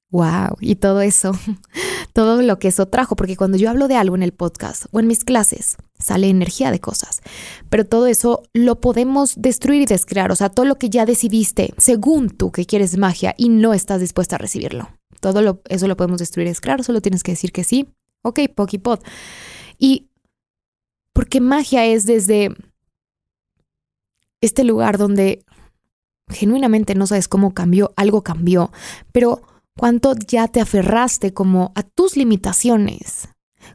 Wow, 0.10 0.58
y 0.62 0.76
todo 0.76 1.02
eso, 1.02 1.34
todo 2.13 2.41
lo 2.41 2.60
que 2.60 2.67
eso 2.67 2.88
trajo, 2.88 3.15
porque 3.15 3.36
cuando 3.36 3.58
yo 3.58 3.69
hablo 3.69 3.88
de 3.88 3.95
algo 3.95 4.15
en 4.15 4.23
el 4.23 4.32
podcast 4.32 4.86
o 4.91 4.99
en 4.99 5.08
mis 5.08 5.23
clases, 5.23 5.78
sale 5.99 6.30
energía 6.30 6.71
de 6.71 6.80
cosas, 6.80 7.21
pero 7.69 7.86
todo 7.86 8.08
eso 8.08 8.43
lo 8.54 8.80
podemos 8.80 9.34
destruir 9.36 9.82
y 9.82 9.86
descrear, 9.86 10.32
o 10.32 10.36
sea, 10.36 10.49
todo 10.49 10.65
lo 10.65 10.76
que 10.76 10.89
ya 10.89 11.06
decidiste, 11.06 11.73
según 11.78 12.30
tú 12.30 12.52
que 12.52 12.65
quieres 12.65 12.97
magia 12.97 13.34
y 13.38 13.49
no 13.49 13.73
estás 13.73 13.99
dispuesta 13.99 14.36
a 14.36 14.39
recibirlo, 14.39 14.89
todo 15.19 15.41
lo, 15.41 15.62
eso 15.69 15.88
lo 15.88 15.97
podemos 15.97 16.19
destruir 16.19 16.47
y 16.47 16.52
descrear, 16.52 16.84
solo 16.84 17.02
tienes 17.02 17.23
que 17.23 17.32
decir 17.32 17.52
que 17.52 17.63
sí, 17.63 17.88
ok, 18.21 18.41
Pokipod. 18.56 18.99
Y 19.80 20.10
porque 21.13 21.41
magia 21.41 21.86
es 21.86 22.06
desde 22.06 22.56
este 24.41 24.63
lugar 24.63 24.97
donde 24.97 25.43
genuinamente 26.30 26.95
no 26.95 27.08
sabes 27.08 27.28
cómo 27.28 27.54
cambió, 27.54 27.93
algo 27.95 28.23
cambió, 28.23 28.71
pero 29.12 29.41
cuánto 29.78 30.14
ya 30.28 30.48
te 30.48 30.62
aferraste 30.62 31.34
como 31.34 31.72
a 31.76 31.84
tus 31.84 32.16
limitaciones, 32.18 33.30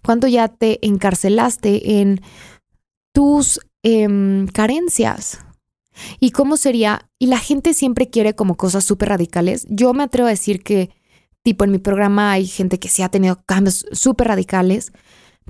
cuánto 0.05 0.27
ya 0.27 0.49
te 0.49 0.85
encarcelaste 0.87 2.01
en 2.01 2.21
tus 3.13 3.61
em, 3.83 4.47
carencias. 4.49 5.39
¿Y 6.21 6.31
cómo 6.31 6.57
sería? 6.57 7.09
Y 7.19 7.27
la 7.27 7.39
gente 7.39 7.75
siempre 7.75 8.09
quiere 8.09 8.35
como 8.35 8.57
cosas 8.57 8.85
súper 8.85 9.09
radicales. 9.09 9.67
Yo 9.69 9.93
me 9.95 10.05
atrevo 10.05 10.29
a 10.29 10.31
decir 10.31 10.63
que, 10.63 10.91
tipo, 11.43 11.65
en 11.65 11.73
mi 11.73 11.79
programa 11.79 12.33
hay 12.33 12.47
gente 12.47 12.79
que 12.79 12.89
sí 12.89 13.03
ha 13.03 13.09
tenido 13.09 13.43
cambios 13.47 13.85
súper 13.93 14.29
radicales, 14.29 14.93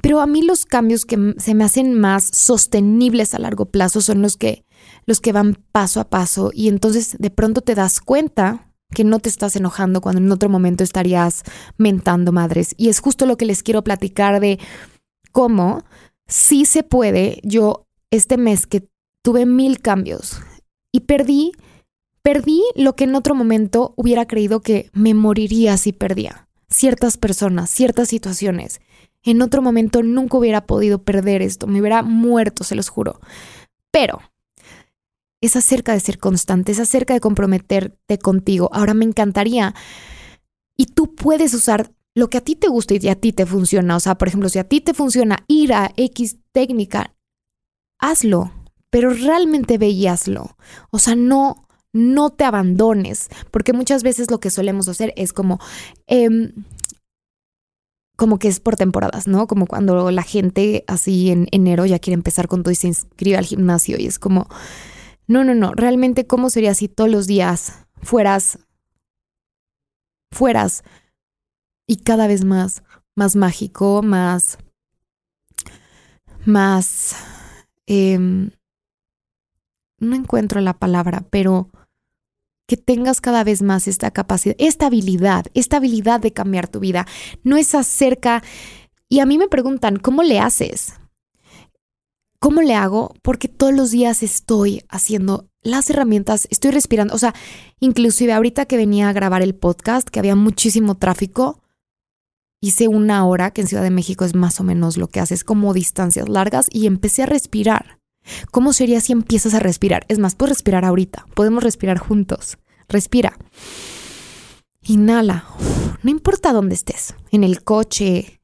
pero 0.00 0.20
a 0.20 0.26
mí 0.26 0.42
los 0.42 0.64
cambios 0.64 1.04
que 1.04 1.34
se 1.38 1.54
me 1.54 1.64
hacen 1.64 1.98
más 1.98 2.24
sostenibles 2.24 3.34
a 3.34 3.38
largo 3.38 3.66
plazo 3.66 4.00
son 4.00 4.22
los 4.22 4.36
que, 4.36 4.64
los 5.06 5.20
que 5.20 5.32
van 5.32 5.58
paso 5.72 6.00
a 6.00 6.08
paso 6.08 6.50
y 6.54 6.68
entonces 6.68 7.16
de 7.18 7.30
pronto 7.30 7.62
te 7.62 7.74
das 7.74 8.00
cuenta 8.00 8.67
que 8.94 9.04
no 9.04 9.18
te 9.18 9.28
estás 9.28 9.54
enojando 9.56 10.00
cuando 10.00 10.20
en 10.20 10.30
otro 10.32 10.48
momento 10.48 10.82
estarías 10.84 11.42
mentando 11.76 12.32
madres. 12.32 12.74
Y 12.76 12.88
es 12.88 13.00
justo 13.00 13.26
lo 13.26 13.36
que 13.36 13.46
les 13.46 13.62
quiero 13.62 13.82
platicar 13.82 14.40
de 14.40 14.58
cómo 15.32 15.84
sí 16.26 16.64
se 16.64 16.82
puede. 16.82 17.40
Yo 17.42 17.86
este 18.10 18.36
mes 18.36 18.66
que 18.66 18.88
tuve 19.22 19.46
mil 19.46 19.80
cambios 19.80 20.40
y 20.92 21.00
perdí, 21.00 21.52
perdí 22.22 22.62
lo 22.74 22.96
que 22.96 23.04
en 23.04 23.14
otro 23.14 23.34
momento 23.34 23.92
hubiera 23.96 24.26
creído 24.26 24.60
que 24.60 24.90
me 24.92 25.14
moriría 25.14 25.76
si 25.76 25.92
perdía. 25.92 26.48
Ciertas 26.70 27.16
personas, 27.16 27.70
ciertas 27.70 28.08
situaciones. 28.08 28.80
En 29.22 29.42
otro 29.42 29.62
momento 29.62 30.02
nunca 30.02 30.38
hubiera 30.38 30.66
podido 30.66 31.02
perder 31.02 31.42
esto, 31.42 31.66
me 31.66 31.80
hubiera 31.80 32.02
muerto, 32.02 32.64
se 32.64 32.74
los 32.74 32.88
juro. 32.88 33.20
Pero 33.90 34.20
es 35.40 35.56
acerca 35.56 35.92
de 35.92 36.00
ser 36.00 36.18
constante, 36.18 36.72
es 36.72 36.80
acerca 36.80 37.14
de 37.14 37.20
comprometerte 37.20 38.18
contigo. 38.18 38.70
Ahora 38.72 38.94
me 38.94 39.04
encantaría. 39.04 39.74
Y 40.76 40.86
tú 40.86 41.14
puedes 41.14 41.54
usar 41.54 41.92
lo 42.14 42.28
que 42.28 42.38
a 42.38 42.40
ti 42.40 42.56
te 42.56 42.68
gusta 42.68 42.94
y 42.94 43.08
a 43.08 43.14
ti 43.14 43.32
te 43.32 43.46
funciona. 43.46 43.96
O 43.96 44.00
sea, 44.00 44.16
por 44.16 44.28
ejemplo, 44.28 44.48
si 44.48 44.58
a 44.58 44.64
ti 44.64 44.80
te 44.80 44.94
funciona 44.94 45.44
ir 45.46 45.72
a 45.72 45.92
X 45.96 46.38
técnica, 46.52 47.14
hazlo, 47.98 48.52
pero 48.90 49.10
realmente 49.10 49.78
ve 49.78 49.88
y 49.88 50.06
hazlo. 50.06 50.56
O 50.90 50.98
sea, 50.98 51.14
no, 51.14 51.68
no 51.92 52.30
te 52.30 52.44
abandones, 52.44 53.28
porque 53.50 53.72
muchas 53.72 54.02
veces 54.02 54.30
lo 54.30 54.40
que 54.40 54.50
solemos 54.50 54.88
hacer 54.88 55.12
es 55.16 55.32
como... 55.32 55.60
Em, 56.06 56.52
como 58.16 58.40
que 58.40 58.48
es 58.48 58.58
por 58.58 58.74
temporadas, 58.74 59.28
¿no? 59.28 59.46
Como 59.46 59.68
cuando 59.68 60.10
la 60.10 60.24
gente 60.24 60.82
así 60.88 61.30
en 61.30 61.46
enero 61.52 61.86
ya 61.86 62.00
quiere 62.00 62.14
empezar 62.14 62.48
con 62.48 62.64
todo 62.64 62.72
y 62.72 62.74
se 62.74 62.88
inscribe 62.88 63.36
al 63.36 63.44
gimnasio 63.44 63.96
y 63.96 64.06
es 64.06 64.18
como, 64.18 64.48
no, 65.28 65.44
no, 65.44 65.54
no. 65.54 65.72
Realmente, 65.74 66.26
¿cómo 66.26 66.50
sería 66.50 66.74
si 66.74 66.88
todos 66.88 67.10
los 67.10 67.26
días 67.26 67.86
fueras, 68.02 68.58
fueras 70.32 70.82
y 71.86 71.96
cada 71.96 72.26
vez 72.26 72.44
más, 72.44 72.82
más 73.14 73.36
mágico, 73.36 74.02
más, 74.02 74.58
más, 76.44 77.14
em, 77.86 78.50
no 80.00 80.16
encuentro 80.16 80.60
la 80.60 80.78
palabra, 80.78 81.24
pero 81.30 81.70
que 82.66 82.76
tengas 82.76 83.20
cada 83.20 83.44
vez 83.44 83.62
más 83.62 83.88
esta 83.88 84.10
capacidad, 84.10 84.54
esta 84.58 84.86
habilidad, 84.86 85.46
esta 85.54 85.78
habilidad 85.78 86.20
de 86.20 86.32
cambiar 86.32 86.68
tu 86.68 86.80
vida. 86.80 87.06
No 87.42 87.56
es 87.56 87.74
acerca, 87.74 88.42
y 89.08 89.20
a 89.20 89.26
mí 89.26 89.38
me 89.38 89.48
preguntan, 89.48 89.96
¿cómo 89.96 90.22
le 90.22 90.38
haces? 90.38 90.94
¿Cómo 92.40 92.62
le 92.62 92.74
hago? 92.74 93.14
Porque 93.22 93.48
todos 93.48 93.74
los 93.74 93.90
días 93.90 94.22
estoy 94.22 94.84
haciendo 94.88 95.48
las 95.62 95.90
herramientas, 95.90 96.46
estoy 96.50 96.70
respirando. 96.70 97.14
O 97.14 97.18
sea, 97.18 97.34
inclusive 97.80 98.32
ahorita 98.32 98.66
que 98.66 98.76
venía 98.76 99.08
a 99.08 99.12
grabar 99.12 99.42
el 99.42 99.56
podcast, 99.56 100.08
que 100.08 100.20
había 100.20 100.36
muchísimo 100.36 100.96
tráfico, 100.96 101.60
hice 102.60 102.86
una 102.86 103.26
hora, 103.26 103.50
que 103.50 103.62
en 103.62 103.66
Ciudad 103.66 103.82
de 103.82 103.90
México 103.90 104.24
es 104.24 104.34
más 104.34 104.60
o 104.60 104.64
menos 104.64 104.96
lo 104.96 105.08
que 105.08 105.20
haces, 105.20 105.42
como 105.42 105.74
distancias 105.74 106.28
largas, 106.28 106.66
y 106.70 106.86
empecé 106.86 107.24
a 107.24 107.26
respirar. 107.26 107.98
¿Cómo 108.50 108.72
sería 108.72 109.00
si 109.00 109.12
empiezas 109.12 109.54
a 109.54 109.60
respirar? 109.60 110.04
Es 110.08 110.18
más, 110.18 110.34
puedes 110.34 110.56
respirar 110.56 110.84
ahorita, 110.84 111.26
podemos 111.34 111.64
respirar 111.64 111.98
juntos. 111.98 112.58
Respira. 112.88 113.36
Inhala. 114.82 115.44
No 116.02 116.10
importa 116.10 116.52
dónde 116.52 116.74
estés, 116.74 117.14
en 117.32 117.42
el 117.42 117.64
coche, 117.64 118.40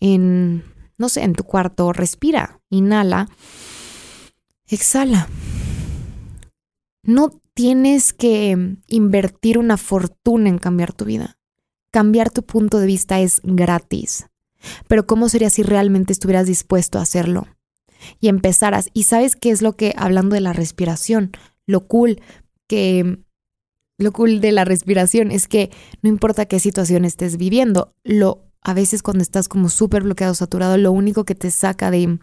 en 0.00 0.64
no 0.98 1.08
sé, 1.08 1.22
en 1.22 1.32
tu 1.32 1.44
cuarto, 1.44 1.92
respira, 1.92 2.60
inhala, 2.68 3.28
exhala. 4.66 5.28
No 7.02 7.40
tienes 7.54 8.12
que 8.12 8.76
invertir 8.88 9.58
una 9.58 9.76
fortuna 9.76 10.48
en 10.48 10.58
cambiar 10.58 10.92
tu 10.92 11.04
vida. 11.04 11.38
Cambiar 11.90 12.30
tu 12.30 12.42
punto 12.44 12.80
de 12.80 12.86
vista 12.86 13.20
es 13.20 13.40
gratis. 13.42 14.26
Pero 14.88 15.06
¿cómo 15.06 15.28
sería 15.28 15.50
si 15.50 15.62
realmente 15.62 16.12
estuvieras 16.12 16.46
dispuesto 16.46 16.98
a 16.98 17.02
hacerlo? 17.02 17.46
Y 18.20 18.28
empezaras. 18.28 18.90
Y 18.92 19.04
sabes 19.04 19.36
qué 19.36 19.50
es 19.50 19.62
lo 19.62 19.76
que, 19.76 19.94
hablando 19.96 20.34
de 20.34 20.40
la 20.40 20.52
respiración, 20.52 21.32
lo 21.66 21.86
cool 21.86 22.20
que... 22.66 23.18
Lo 24.00 24.12
cool 24.12 24.40
de 24.40 24.52
la 24.52 24.64
respiración 24.64 25.32
es 25.32 25.48
que 25.48 25.72
no 26.02 26.08
importa 26.08 26.46
qué 26.46 26.60
situación 26.60 27.04
estés 27.04 27.36
viviendo, 27.36 27.96
lo 28.04 28.47
a 28.62 28.74
veces 28.74 29.02
cuando 29.02 29.22
estás 29.22 29.48
como 29.48 29.68
súper 29.68 30.02
bloqueado, 30.02 30.34
saturado, 30.34 30.76
lo 30.76 30.92
único 30.92 31.24
que 31.24 31.34
te 31.34 31.50
saca 31.50 31.90
de, 31.90 32.18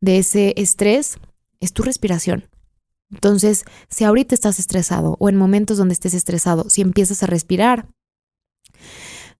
de 0.00 0.18
ese 0.18 0.54
estrés 0.56 1.18
es 1.60 1.72
tu 1.72 1.82
respiración. 1.82 2.48
Entonces, 3.10 3.64
si 3.88 4.04
ahorita 4.04 4.34
estás 4.34 4.58
estresado 4.58 5.16
o 5.18 5.28
en 5.28 5.36
momentos 5.36 5.76
donde 5.76 5.94
estés 5.94 6.14
estresado, 6.14 6.68
si 6.68 6.82
empiezas 6.82 7.22
a 7.22 7.26
respirar, 7.26 7.88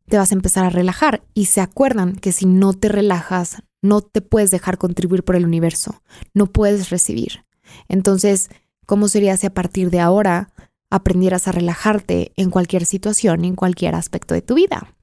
te 0.06 0.18
vas 0.18 0.32
a 0.32 0.34
empezar 0.34 0.64
a 0.64 0.70
relajar 0.70 1.24
y 1.34 1.46
se 1.46 1.60
acuerdan 1.60 2.14
que 2.16 2.32
si 2.32 2.46
no 2.46 2.74
te 2.74 2.88
relajas, 2.88 3.62
no 3.82 4.00
te 4.00 4.20
puedes 4.20 4.50
dejar 4.50 4.78
contribuir 4.78 5.24
por 5.24 5.36
el 5.36 5.44
universo, 5.44 6.02
no 6.34 6.46
puedes 6.46 6.90
recibir. 6.90 7.44
Entonces, 7.88 8.48
¿cómo 8.86 9.08
sería 9.08 9.36
si 9.36 9.46
a 9.46 9.54
partir 9.54 9.90
de 9.90 10.00
ahora 10.00 10.52
aprendieras 10.90 11.48
a 11.48 11.52
relajarte 11.52 12.32
en 12.36 12.50
cualquier 12.50 12.86
situación, 12.86 13.44
en 13.44 13.56
cualquier 13.56 13.94
aspecto 13.94 14.34
de 14.34 14.42
tu 14.42 14.54
vida? 14.54 14.94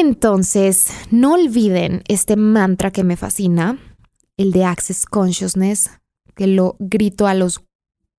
Entonces, 0.00 0.92
no 1.10 1.32
olviden 1.34 2.04
este 2.06 2.36
mantra 2.36 2.92
que 2.92 3.02
me 3.02 3.16
fascina, 3.16 3.80
el 4.36 4.52
de 4.52 4.62
Access 4.64 5.06
Consciousness, 5.06 5.90
que 6.36 6.46
lo 6.46 6.76
grito 6.78 7.26
a 7.26 7.34
los 7.34 7.64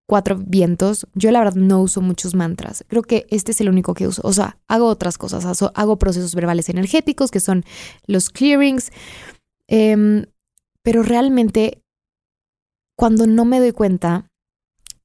cuatro 0.05 0.35
vientos. 0.37 1.07
Yo 1.13 1.31
la 1.31 1.39
verdad 1.39 1.55
no 1.55 1.81
uso 1.81 2.01
muchos 2.01 2.35
mantras. 2.35 2.83
Creo 2.89 3.03
que 3.03 3.27
este 3.29 3.53
es 3.53 3.61
el 3.61 3.69
único 3.69 3.93
que 3.93 4.07
uso. 4.07 4.21
O 4.25 4.33
sea, 4.33 4.57
hago 4.67 4.87
otras 4.87 5.17
cosas. 5.17 5.45
Hago 5.73 5.97
procesos 5.97 6.35
verbales 6.35 6.67
energéticos, 6.67 7.31
que 7.31 7.39
son 7.39 7.63
los 8.07 8.29
clearings. 8.29 8.91
Em, 9.69 10.25
pero 10.83 11.01
realmente, 11.01 11.81
cuando 12.97 13.25
no 13.25 13.45
me 13.45 13.61
doy 13.61 13.71
cuenta, 13.71 14.29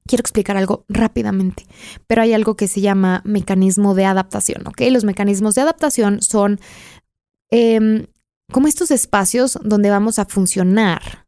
quiero 0.07 0.21
explicar 0.21 0.57
algo 0.57 0.85
rápidamente, 0.89 1.67
pero 2.07 2.23
hay 2.23 2.33
algo 2.33 2.57
que 2.57 2.69
se 2.69 2.81
llama 2.81 3.23
mecanismo 3.25 3.95
de 3.95 4.05
adaptación, 4.05 4.67
¿ok? 4.67 4.83
Los 4.91 5.05
mecanismos 5.05 5.55
de 5.55 5.63
adaptación 5.63 6.21
son 6.23 6.61
em, 7.51 8.07
como 8.53 8.69
estos 8.69 8.91
espacios 8.91 9.59
donde 9.63 9.91
vamos 9.91 10.19
a 10.19 10.25
funcionar. 10.25 11.27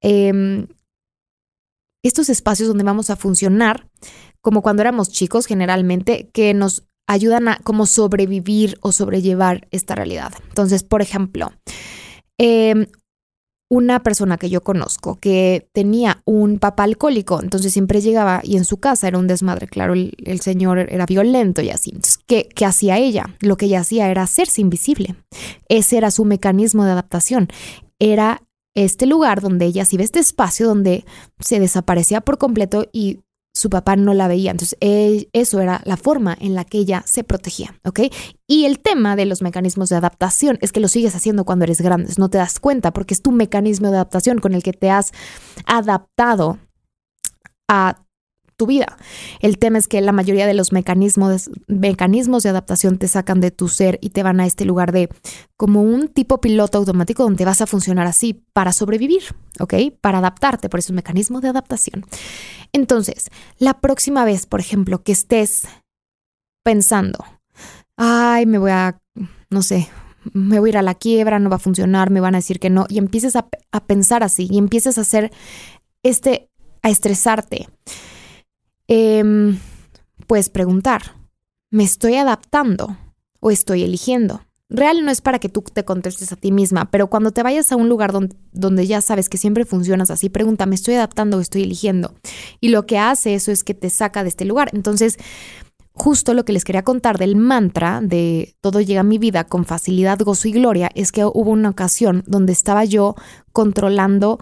Em, 0.00 0.66
estos 2.02 2.28
espacios 2.28 2.68
donde 2.68 2.84
vamos 2.84 3.10
a 3.10 3.16
funcionar 3.16 3.88
como 4.46 4.62
cuando 4.62 4.82
éramos 4.82 5.10
chicos 5.10 5.46
generalmente, 5.46 6.30
que 6.32 6.54
nos 6.54 6.84
ayudan 7.08 7.48
a 7.48 7.56
como 7.64 7.84
sobrevivir 7.84 8.78
o 8.80 8.92
sobrellevar 8.92 9.66
esta 9.72 9.96
realidad. 9.96 10.32
Entonces, 10.48 10.84
por 10.84 11.02
ejemplo, 11.02 11.52
em, 12.38 12.86
una 13.68 14.02
persona 14.02 14.38
que 14.38 14.48
yo 14.48 14.62
conozco 14.62 15.18
que 15.18 15.68
tenía 15.72 16.22
un 16.24 16.58
papá 16.58 16.84
alcohólico, 16.84 17.40
entonces 17.42 17.72
siempre 17.72 18.00
llegaba 18.00 18.40
y 18.44 18.56
en 18.56 18.64
su 18.64 18.76
casa 18.78 19.08
era 19.08 19.18
un 19.18 19.26
desmadre, 19.26 19.66
claro, 19.66 19.94
el, 19.94 20.40
señor 20.40 20.78
era 20.78 21.06
violento 21.06 21.62
y 21.62 21.70
así. 21.70 21.92
¿qué, 22.26 22.48
¿qué, 22.54 22.64
hacía 22.64 22.98
ella? 22.98 23.34
Lo 23.40 23.56
que 23.56 23.66
ella 23.66 23.80
hacía 23.80 24.08
era 24.08 24.22
hacerse 24.22 24.60
invisible. 24.60 25.16
Ese 25.68 25.96
era 25.96 26.10
su 26.10 26.24
mecanismo 26.24 26.84
de 26.84 26.92
adaptación. 26.92 27.48
Era 27.98 28.42
este 28.74 29.06
lugar 29.06 29.40
donde 29.40 29.64
ella 29.64 29.84
se 29.84 29.96
iba 29.96 30.04
este 30.04 30.20
espacio 30.20 30.66
donde 30.66 31.04
se 31.40 31.58
desaparecía 31.58 32.20
por 32.20 32.38
completo 32.38 32.86
y 32.92 33.20
su 33.56 33.70
papá 33.70 33.96
no 33.96 34.12
la 34.12 34.28
veía. 34.28 34.50
Entonces, 34.50 34.76
eso 35.32 35.60
era 35.60 35.80
la 35.84 35.96
forma 35.96 36.36
en 36.38 36.54
la 36.54 36.64
que 36.64 36.76
ella 36.78 37.02
se 37.06 37.24
protegía, 37.24 37.80
¿ok? 37.84 38.00
Y 38.46 38.66
el 38.66 38.80
tema 38.80 39.16
de 39.16 39.24
los 39.24 39.40
mecanismos 39.40 39.88
de 39.88 39.96
adaptación 39.96 40.58
es 40.60 40.72
que 40.72 40.80
lo 40.80 40.88
sigues 40.88 41.14
haciendo 41.14 41.44
cuando 41.44 41.64
eres 41.64 41.80
grande, 41.80 42.12
no 42.18 42.28
te 42.28 42.36
das 42.36 42.60
cuenta 42.60 42.92
porque 42.92 43.14
es 43.14 43.22
tu 43.22 43.32
mecanismo 43.32 43.88
de 43.88 43.96
adaptación 43.96 44.40
con 44.40 44.52
el 44.52 44.62
que 44.62 44.74
te 44.74 44.90
has 44.90 45.12
adaptado 45.64 46.58
a 47.66 48.05
tu 48.56 48.66
vida. 48.66 48.96
El 49.40 49.58
tema 49.58 49.78
es 49.78 49.86
que 49.86 50.00
la 50.00 50.12
mayoría 50.12 50.46
de 50.46 50.54
los 50.54 50.72
mecanismos, 50.72 51.50
mecanismos 51.66 52.42
de 52.42 52.48
adaptación 52.48 52.98
te 52.98 53.08
sacan 53.08 53.40
de 53.40 53.50
tu 53.50 53.68
ser 53.68 53.98
y 54.00 54.10
te 54.10 54.22
van 54.22 54.40
a 54.40 54.46
este 54.46 54.64
lugar 54.64 54.92
de 54.92 55.08
como 55.56 55.82
un 55.82 56.08
tipo 56.08 56.40
piloto 56.40 56.78
automático 56.78 57.22
donde 57.22 57.44
vas 57.44 57.60
a 57.60 57.66
funcionar 57.66 58.06
así 58.06 58.42
para 58.52 58.72
sobrevivir, 58.72 59.22
¿ok? 59.60 59.74
Para 60.00 60.18
adaptarte, 60.18 60.68
por 60.68 60.80
eso 60.80 60.92
es 60.92 60.96
mecanismo 60.96 61.40
de 61.40 61.48
adaptación. 61.48 62.04
Entonces, 62.72 63.30
la 63.58 63.80
próxima 63.80 64.24
vez, 64.24 64.46
por 64.46 64.60
ejemplo, 64.60 65.02
que 65.02 65.12
estés 65.12 65.68
pensando, 66.64 67.24
ay, 67.96 68.46
me 68.46 68.58
voy 68.58 68.70
a, 68.70 69.00
no 69.50 69.62
sé, 69.62 69.88
me 70.32 70.58
voy 70.58 70.70
a 70.70 70.72
ir 70.72 70.78
a 70.78 70.82
la 70.82 70.94
quiebra, 70.94 71.38
no 71.38 71.50
va 71.50 71.56
a 71.56 71.60
funcionar, 71.60 72.10
me 72.10 72.20
van 72.20 72.34
a 72.34 72.38
decir 72.38 72.58
que 72.58 72.70
no, 72.70 72.86
y 72.88 72.98
empieces 72.98 73.36
a, 73.36 73.46
a 73.70 73.84
pensar 73.84 74.22
así 74.22 74.48
y 74.50 74.58
empieces 74.58 74.98
a 74.98 75.02
hacer 75.02 75.30
este, 76.02 76.48
a 76.82 76.90
estresarte 76.90 77.68
eh, 78.88 79.24
puedes 80.26 80.48
preguntar, 80.50 81.16
¿me 81.70 81.84
estoy 81.84 82.16
adaptando 82.16 82.96
o 83.40 83.50
estoy 83.50 83.82
eligiendo? 83.82 84.42
Real 84.68 85.04
no 85.04 85.12
es 85.12 85.20
para 85.20 85.38
que 85.38 85.48
tú 85.48 85.62
te 85.62 85.84
contestes 85.84 86.32
a 86.32 86.36
ti 86.36 86.50
misma, 86.50 86.90
pero 86.90 87.08
cuando 87.08 87.30
te 87.30 87.44
vayas 87.44 87.70
a 87.70 87.76
un 87.76 87.88
lugar 87.88 88.12
donde, 88.12 88.34
donde, 88.52 88.86
ya 88.86 89.00
sabes 89.00 89.28
que 89.28 89.38
siempre 89.38 89.64
funcionas 89.64 90.10
así, 90.10 90.28
pregunta, 90.28 90.66
¿me 90.66 90.74
estoy 90.74 90.94
adaptando 90.94 91.36
o 91.36 91.40
estoy 91.40 91.62
eligiendo? 91.62 92.14
Y 92.60 92.70
lo 92.70 92.84
que 92.84 92.98
hace 92.98 93.34
eso 93.34 93.52
es 93.52 93.62
que 93.62 93.74
te 93.74 93.90
saca 93.90 94.24
de 94.24 94.28
este 94.28 94.44
lugar. 94.44 94.70
Entonces, 94.72 95.18
justo 95.92 96.34
lo 96.34 96.44
que 96.44 96.52
les 96.52 96.64
quería 96.64 96.82
contar 96.82 97.16
del 97.16 97.36
mantra 97.36 98.00
de 98.02 98.56
todo 98.60 98.80
llega 98.80 99.00
a 99.00 99.04
mi 99.04 99.18
vida 99.18 99.44
con 99.44 99.64
facilidad, 99.64 100.18
gozo 100.18 100.48
y 100.48 100.52
gloria, 100.52 100.90
es 100.96 101.12
que 101.12 101.24
hubo 101.24 101.50
una 101.50 101.70
ocasión 101.70 102.24
donde 102.26 102.52
estaba 102.52 102.84
yo 102.84 103.14
controlando 103.52 104.40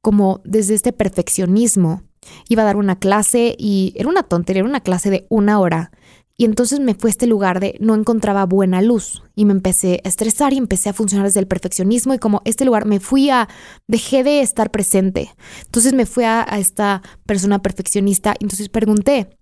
como 0.00 0.40
desde 0.44 0.74
este 0.74 0.92
perfeccionismo 0.92 2.02
Iba 2.48 2.62
a 2.62 2.66
dar 2.66 2.76
una 2.76 2.98
clase 2.98 3.54
y 3.58 3.92
era 3.96 4.08
una 4.08 4.22
tontería, 4.22 4.60
era 4.60 4.68
una 4.68 4.80
clase 4.80 5.10
de 5.10 5.26
una 5.28 5.60
hora. 5.60 5.90
Y 6.36 6.44
entonces 6.44 6.80
me 6.80 6.94
fue 6.94 7.10
a 7.10 7.12
este 7.12 7.28
lugar 7.28 7.60
de 7.60 7.76
no 7.80 7.94
encontraba 7.94 8.44
buena 8.44 8.82
luz 8.82 9.22
y 9.36 9.44
me 9.44 9.52
empecé 9.52 10.00
a 10.04 10.08
estresar 10.08 10.52
y 10.52 10.56
empecé 10.56 10.88
a 10.88 10.92
funcionar 10.92 11.26
desde 11.26 11.38
el 11.38 11.46
perfeccionismo 11.46 12.12
y 12.12 12.18
como 12.18 12.42
este 12.44 12.64
lugar 12.64 12.86
me 12.86 12.98
fui 12.98 13.30
a, 13.30 13.48
dejé 13.86 14.24
de 14.24 14.40
estar 14.40 14.72
presente. 14.72 15.32
Entonces 15.66 15.92
me 15.92 16.06
fui 16.06 16.24
a, 16.24 16.42
esta 16.42 17.02
persona 17.24 17.62
perfeccionista 17.62 18.34
y 18.40 18.44
entonces 18.44 18.68
pregunté, 18.68 19.38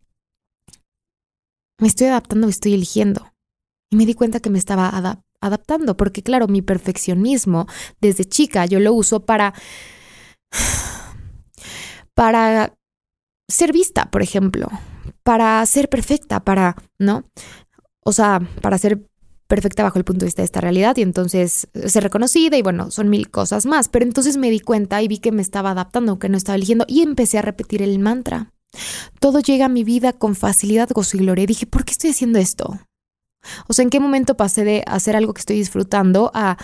¿me 1.81 1.89
estoy 1.89 2.09
adaptando 2.09 2.47
o 2.47 2.51
estoy 2.51 2.75
eligiendo? 2.75 3.33
Y 3.91 3.97
me 3.97 4.05
di 4.05 4.13
cuenta 4.13 4.41
que 4.41 4.51
me 4.51 4.59
estaba 4.59 5.23
adaptando 5.41 5.97
porque 5.97 6.23
claro, 6.23 6.47
mi 6.47 6.61
perfeccionismo 6.61 7.69
desde 8.03 8.27
chica 8.27 8.67
yo 8.67 8.81
lo 8.81 8.93
uso 8.93 9.25
para 9.25 9.55
para 12.15 12.75
ser 13.49 13.73
vista, 13.73 14.11
por 14.11 14.23
ejemplo, 14.23 14.69
para 15.23 15.65
ser 15.67 15.89
perfecta, 15.89 16.41
para, 16.41 16.77
¿no? 16.99 17.25
O 18.05 18.13
sea, 18.13 18.41
para 18.61 18.79
ser 18.79 19.07
perfecta 19.47 19.83
bajo 19.83 19.99
el 19.99 20.05
punto 20.05 20.21
de 20.21 20.27
vista 20.27 20.43
de 20.43 20.47
esta 20.47 20.63
realidad 20.63 20.97
y 20.97 21.03
entonces 21.03 21.69
ser 21.87 22.03
reconocida 22.03 22.57
y 22.57 22.63
bueno, 22.63 22.91
son 22.91 23.11
mil 23.11 23.31
cosas 23.31 23.67
más, 23.67 23.89
pero 23.89 24.05
entonces 24.05 24.39
me 24.39 24.51
di 24.51 24.61
cuenta 24.61 25.03
y 25.03 25.09
vi 25.09 25.19
que 25.19 25.31
me 25.31 25.43
estaba 25.43 25.73
adaptando, 25.73 26.19
que 26.19 26.31
no 26.31 26.39
estaba 26.39 26.57
eligiendo 26.57 26.87
y 26.89 27.03
empecé 27.03 27.39
a 27.39 27.43
repetir 27.43 27.83
el 27.83 27.99
mantra. 27.99 28.53
Todo 29.21 29.41
llega 29.41 29.67
a 29.67 29.69
mi 29.69 29.85
vida 29.85 30.15
con 30.15 30.35
facilidad, 30.35 30.89
gozo 30.91 31.19
y 31.19 31.21
gloria. 31.21 31.45
Dije, 31.45 31.67
¿por 31.67 31.85
qué 31.85 31.93
estoy 31.93 32.11
haciendo 32.11 32.39
esto? 32.39 32.79
O 33.69 33.75
sea, 33.75 33.83
¿en 33.83 33.91
qué 33.91 34.01
momento 34.01 34.37
pasé 34.37 34.65
de 34.65 34.85
hacer 34.87 35.17
algo 35.17 35.35
que 35.35 35.41
estoy 35.41 35.57
disfrutando 35.57 36.31
a 36.33 36.57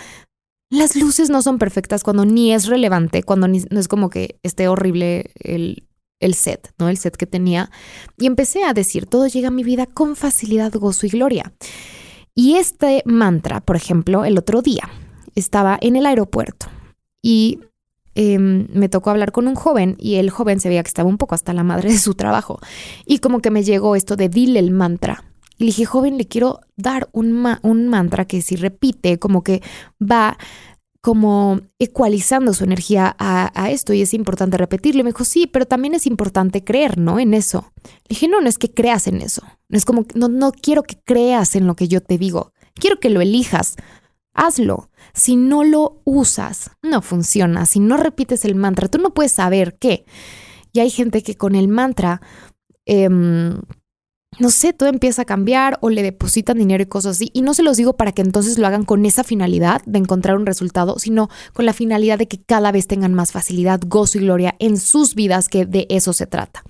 las 0.69 0.95
luces 0.95 1.29
no 1.29 1.41
son 1.41 1.57
perfectas 1.57 2.03
cuando 2.03 2.25
ni 2.25 2.53
es 2.53 2.67
relevante, 2.67 3.23
cuando 3.23 3.47
no 3.47 3.79
es 3.79 3.87
como 3.87 4.09
que 4.09 4.39
esté 4.43 4.67
horrible 4.67 5.31
el, 5.39 5.87
el 6.19 6.35
set, 6.35 6.73
¿no? 6.77 6.89
El 6.89 6.97
set 6.97 7.15
que 7.15 7.25
tenía. 7.25 7.71
Y 8.17 8.27
empecé 8.27 8.63
a 8.63 8.73
decir, 8.73 9.05
todo 9.05 9.27
llega 9.27 9.47
a 9.47 9.51
mi 9.51 9.63
vida 9.63 9.85
con 9.85 10.15
facilidad, 10.15 10.73
gozo 10.73 11.05
y 11.07 11.09
gloria. 11.09 11.53
Y 12.35 12.55
este 12.55 13.01
mantra, 13.05 13.61
por 13.61 13.75
ejemplo, 13.75 14.25
el 14.25 14.37
otro 14.37 14.61
día 14.61 14.89
estaba 15.35 15.77
en 15.81 15.95
el 15.95 16.05
aeropuerto 16.05 16.67
y 17.21 17.59
em, 18.15 18.67
me 18.73 18.89
tocó 18.89 19.09
hablar 19.09 19.31
con 19.31 19.47
un 19.47 19.55
joven 19.55 19.95
y 19.99 20.15
el 20.15 20.29
joven 20.29 20.59
se 20.59 20.69
veía 20.69 20.83
que 20.83 20.87
estaba 20.87 21.09
un 21.09 21.17
poco 21.17 21.35
hasta 21.35 21.53
la 21.53 21.63
madre 21.63 21.91
de 21.91 21.97
su 21.97 22.13
trabajo. 22.15 22.59
Y 23.05 23.19
como 23.19 23.41
que 23.41 23.51
me 23.51 23.63
llegó 23.63 23.95
esto 23.95 24.15
de 24.15 24.29
dile 24.29 24.59
el 24.59 24.71
mantra. 24.71 25.25
Y 25.59 25.65
le 25.65 25.67
dije, 25.67 25.85
joven, 25.85 26.17
le 26.17 26.25
quiero 26.25 26.61
dar 26.77 27.09
un, 27.11 27.45
un 27.61 27.87
mantra 27.89 28.25
que 28.25 28.41
si 28.41 28.55
repite, 28.55 29.19
como 29.19 29.43
que 29.43 29.61
va 30.01 30.37
como 31.01 31.61
ecualizando 31.79 32.53
su 32.53 32.63
energía 32.63 33.15
a, 33.19 33.69
esto 33.69 33.93
y 33.93 34.01
es 34.01 34.13
importante 34.13 34.57
repetirlo. 34.57 35.01
Y 35.01 35.03
me 35.03 35.09
dijo, 35.11 35.25
sí, 35.25 35.47
pero 35.47 35.65
también 35.65 35.93
es 35.93 36.05
importante 36.05 36.63
creer, 36.63 36.97
¿no? 36.97 37.19
En 37.19 37.33
eso. 37.33 37.71
Le 37.83 38.09
dije, 38.09 38.27
no, 38.27 38.41
no 38.41 38.49
es 38.49 38.57
que 38.57 38.73
creas 38.73 39.07
en 39.07 39.21
eso. 39.21 39.43
No 39.69 39.77
es 39.77 39.85
como, 39.85 40.05
no, 40.15 40.27
no 40.27 40.51
quiero 40.51 40.83
que 40.83 40.97
creas 41.03 41.55
en 41.55 41.67
lo 41.67 41.75
que 41.75 41.87
yo 41.87 42.01
te 42.01 42.17
digo. 42.17 42.53
Quiero 42.73 42.99
que 42.99 43.09
lo 43.09 43.21
elijas. 43.21 43.75
Hazlo. 44.33 44.89
Si 45.13 45.35
no 45.35 45.63
lo 45.63 46.01
usas, 46.03 46.71
no 46.81 47.01
funciona. 47.01 47.65
Si 47.65 47.79
no 47.79 47.97
repites 47.97 48.43
el 48.45 48.55
mantra, 48.55 48.87
tú 48.87 48.97
no 48.97 49.13
puedes 49.13 49.33
saber 49.33 49.77
qué. 49.77 50.05
Y 50.71 50.79
hay 50.79 50.89
gente 50.89 51.23
que 51.23 51.35
con 51.35 51.55
el 51.55 51.67
mantra 51.67 52.21
em, 52.85 53.59
no 54.37 54.51
sé, 54.51 54.73
todo 54.73 54.89
empieza 54.89 55.23
a 55.23 55.25
cambiar 55.25 55.79
o 55.81 55.89
le 55.89 56.03
depositan 56.03 56.57
dinero 56.57 56.83
y 56.83 56.85
cosas 56.85 57.17
así. 57.17 57.31
Y 57.33 57.41
no 57.41 57.53
se 57.53 57.63
los 57.63 57.77
digo 57.77 57.97
para 57.97 58.11
que 58.11 58.21
entonces 58.21 58.57
lo 58.59 58.67
hagan 58.67 58.85
con 58.85 59.05
esa 59.05 59.23
finalidad 59.23 59.81
de 59.85 59.99
encontrar 59.99 60.37
un 60.37 60.45
resultado, 60.45 60.99
sino 60.99 61.29
con 61.53 61.65
la 61.65 61.73
finalidad 61.73 62.19
de 62.19 62.27
que 62.27 62.41
cada 62.41 62.71
vez 62.71 62.87
tengan 62.87 63.13
más 63.13 63.31
facilidad, 63.31 63.81
gozo 63.85 64.17
y 64.17 64.21
gloria 64.21 64.55
en 64.59 64.77
sus 64.77 65.15
vidas, 65.15 65.49
que 65.49 65.65
de 65.65 65.87
eso 65.89 66.13
se 66.13 66.27
trata. 66.27 66.63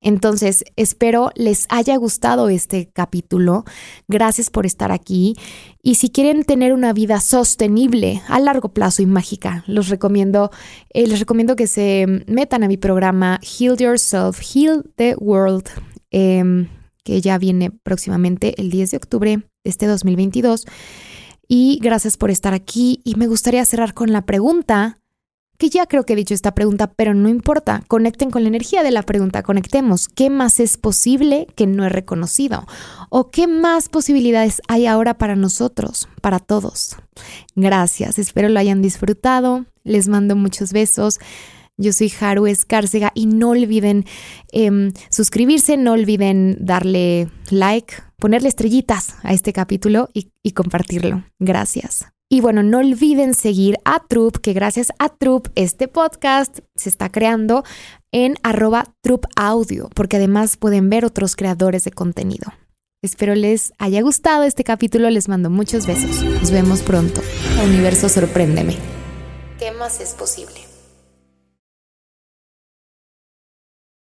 Entonces, 0.00 0.64
espero 0.76 1.30
les 1.34 1.66
haya 1.68 1.96
gustado 1.96 2.48
este 2.48 2.88
capítulo. 2.92 3.64
Gracias 4.06 4.50
por 4.50 4.64
estar 4.64 4.92
aquí. 4.92 5.34
Y 5.82 5.96
si 5.96 6.10
quieren 6.10 6.44
tener 6.44 6.72
una 6.72 6.92
vida 6.92 7.20
sostenible 7.20 8.22
a 8.28 8.38
largo 8.38 8.68
plazo 8.68 9.02
y 9.02 9.06
mágica, 9.06 9.64
los 9.66 9.88
recomiendo, 9.88 10.52
eh, 10.90 11.08
les 11.08 11.18
recomiendo 11.18 11.56
que 11.56 11.66
se 11.66 12.06
metan 12.28 12.62
a 12.62 12.68
mi 12.68 12.76
programa 12.76 13.40
Heal 13.42 13.76
Yourself, 13.76 14.40
Heal 14.40 14.84
the 14.94 15.16
World. 15.18 15.68
Em, 16.12 16.68
que 17.06 17.20
ya 17.20 17.38
viene 17.38 17.70
próximamente 17.70 18.60
el 18.60 18.68
10 18.68 18.90
de 18.90 18.96
octubre 18.96 19.36
de 19.36 19.70
este 19.70 19.86
2022. 19.86 20.66
Y 21.46 21.78
gracias 21.80 22.16
por 22.16 22.32
estar 22.32 22.52
aquí. 22.52 23.00
Y 23.04 23.14
me 23.14 23.28
gustaría 23.28 23.64
cerrar 23.64 23.94
con 23.94 24.12
la 24.12 24.26
pregunta, 24.26 24.98
que 25.56 25.70
ya 25.70 25.86
creo 25.86 26.04
que 26.04 26.14
he 26.14 26.16
dicho 26.16 26.34
esta 26.34 26.52
pregunta, 26.52 26.88
pero 26.88 27.14
no 27.14 27.28
importa. 27.28 27.84
Conecten 27.86 28.32
con 28.32 28.42
la 28.42 28.48
energía 28.48 28.82
de 28.82 28.90
la 28.90 29.04
pregunta, 29.04 29.44
conectemos. 29.44 30.08
¿Qué 30.08 30.30
más 30.30 30.58
es 30.58 30.78
posible 30.78 31.46
que 31.54 31.68
no 31.68 31.84
he 31.84 31.90
reconocido? 31.90 32.66
¿O 33.08 33.30
qué 33.30 33.46
más 33.46 33.88
posibilidades 33.88 34.60
hay 34.66 34.86
ahora 34.86 35.16
para 35.16 35.36
nosotros, 35.36 36.08
para 36.20 36.40
todos? 36.40 36.96
Gracias, 37.54 38.18
espero 38.18 38.48
lo 38.48 38.58
hayan 38.58 38.82
disfrutado. 38.82 39.64
Les 39.84 40.08
mando 40.08 40.34
muchos 40.34 40.72
besos. 40.72 41.20
Yo 41.78 41.92
soy 41.92 42.12
Haru 42.20 42.46
Escárcega 42.46 43.12
y 43.14 43.26
no 43.26 43.50
olviden 43.50 44.06
em, 44.52 44.92
suscribirse, 45.10 45.76
no 45.76 45.92
olviden 45.92 46.56
darle 46.60 47.28
like, 47.50 47.94
ponerle 48.16 48.48
estrellitas 48.48 49.14
a 49.22 49.32
este 49.32 49.52
capítulo 49.52 50.08
y, 50.14 50.30
y 50.42 50.52
compartirlo. 50.52 51.24
Gracias. 51.38 52.06
Y 52.28 52.40
bueno, 52.40 52.62
no 52.64 52.78
olviden 52.78 53.34
seguir 53.34 53.78
a 53.84 54.04
Troop, 54.08 54.38
que 54.38 54.52
gracias 54.52 54.88
a 54.98 55.10
Troop 55.10 55.48
este 55.54 55.86
podcast 55.86 56.58
se 56.74 56.88
está 56.88 57.10
creando 57.12 57.62
en 58.10 58.34
arroba 58.42 58.92
Troop 59.00 59.26
Audio, 59.36 59.88
porque 59.94 60.16
además 60.16 60.56
pueden 60.56 60.90
ver 60.90 61.04
otros 61.04 61.36
creadores 61.36 61.84
de 61.84 61.92
contenido. 61.92 62.52
Espero 63.02 63.36
les 63.36 63.72
haya 63.78 64.00
gustado 64.02 64.42
este 64.42 64.64
capítulo, 64.64 65.08
les 65.10 65.28
mando 65.28 65.50
muchos 65.50 65.86
besos. 65.86 66.24
Nos 66.24 66.50
vemos 66.50 66.82
pronto. 66.82 67.20
Universo, 67.62 68.08
sorpréndeme. 68.08 68.76
¿Qué 69.60 69.70
más 69.70 70.00
es 70.00 70.14
posible? 70.14 70.75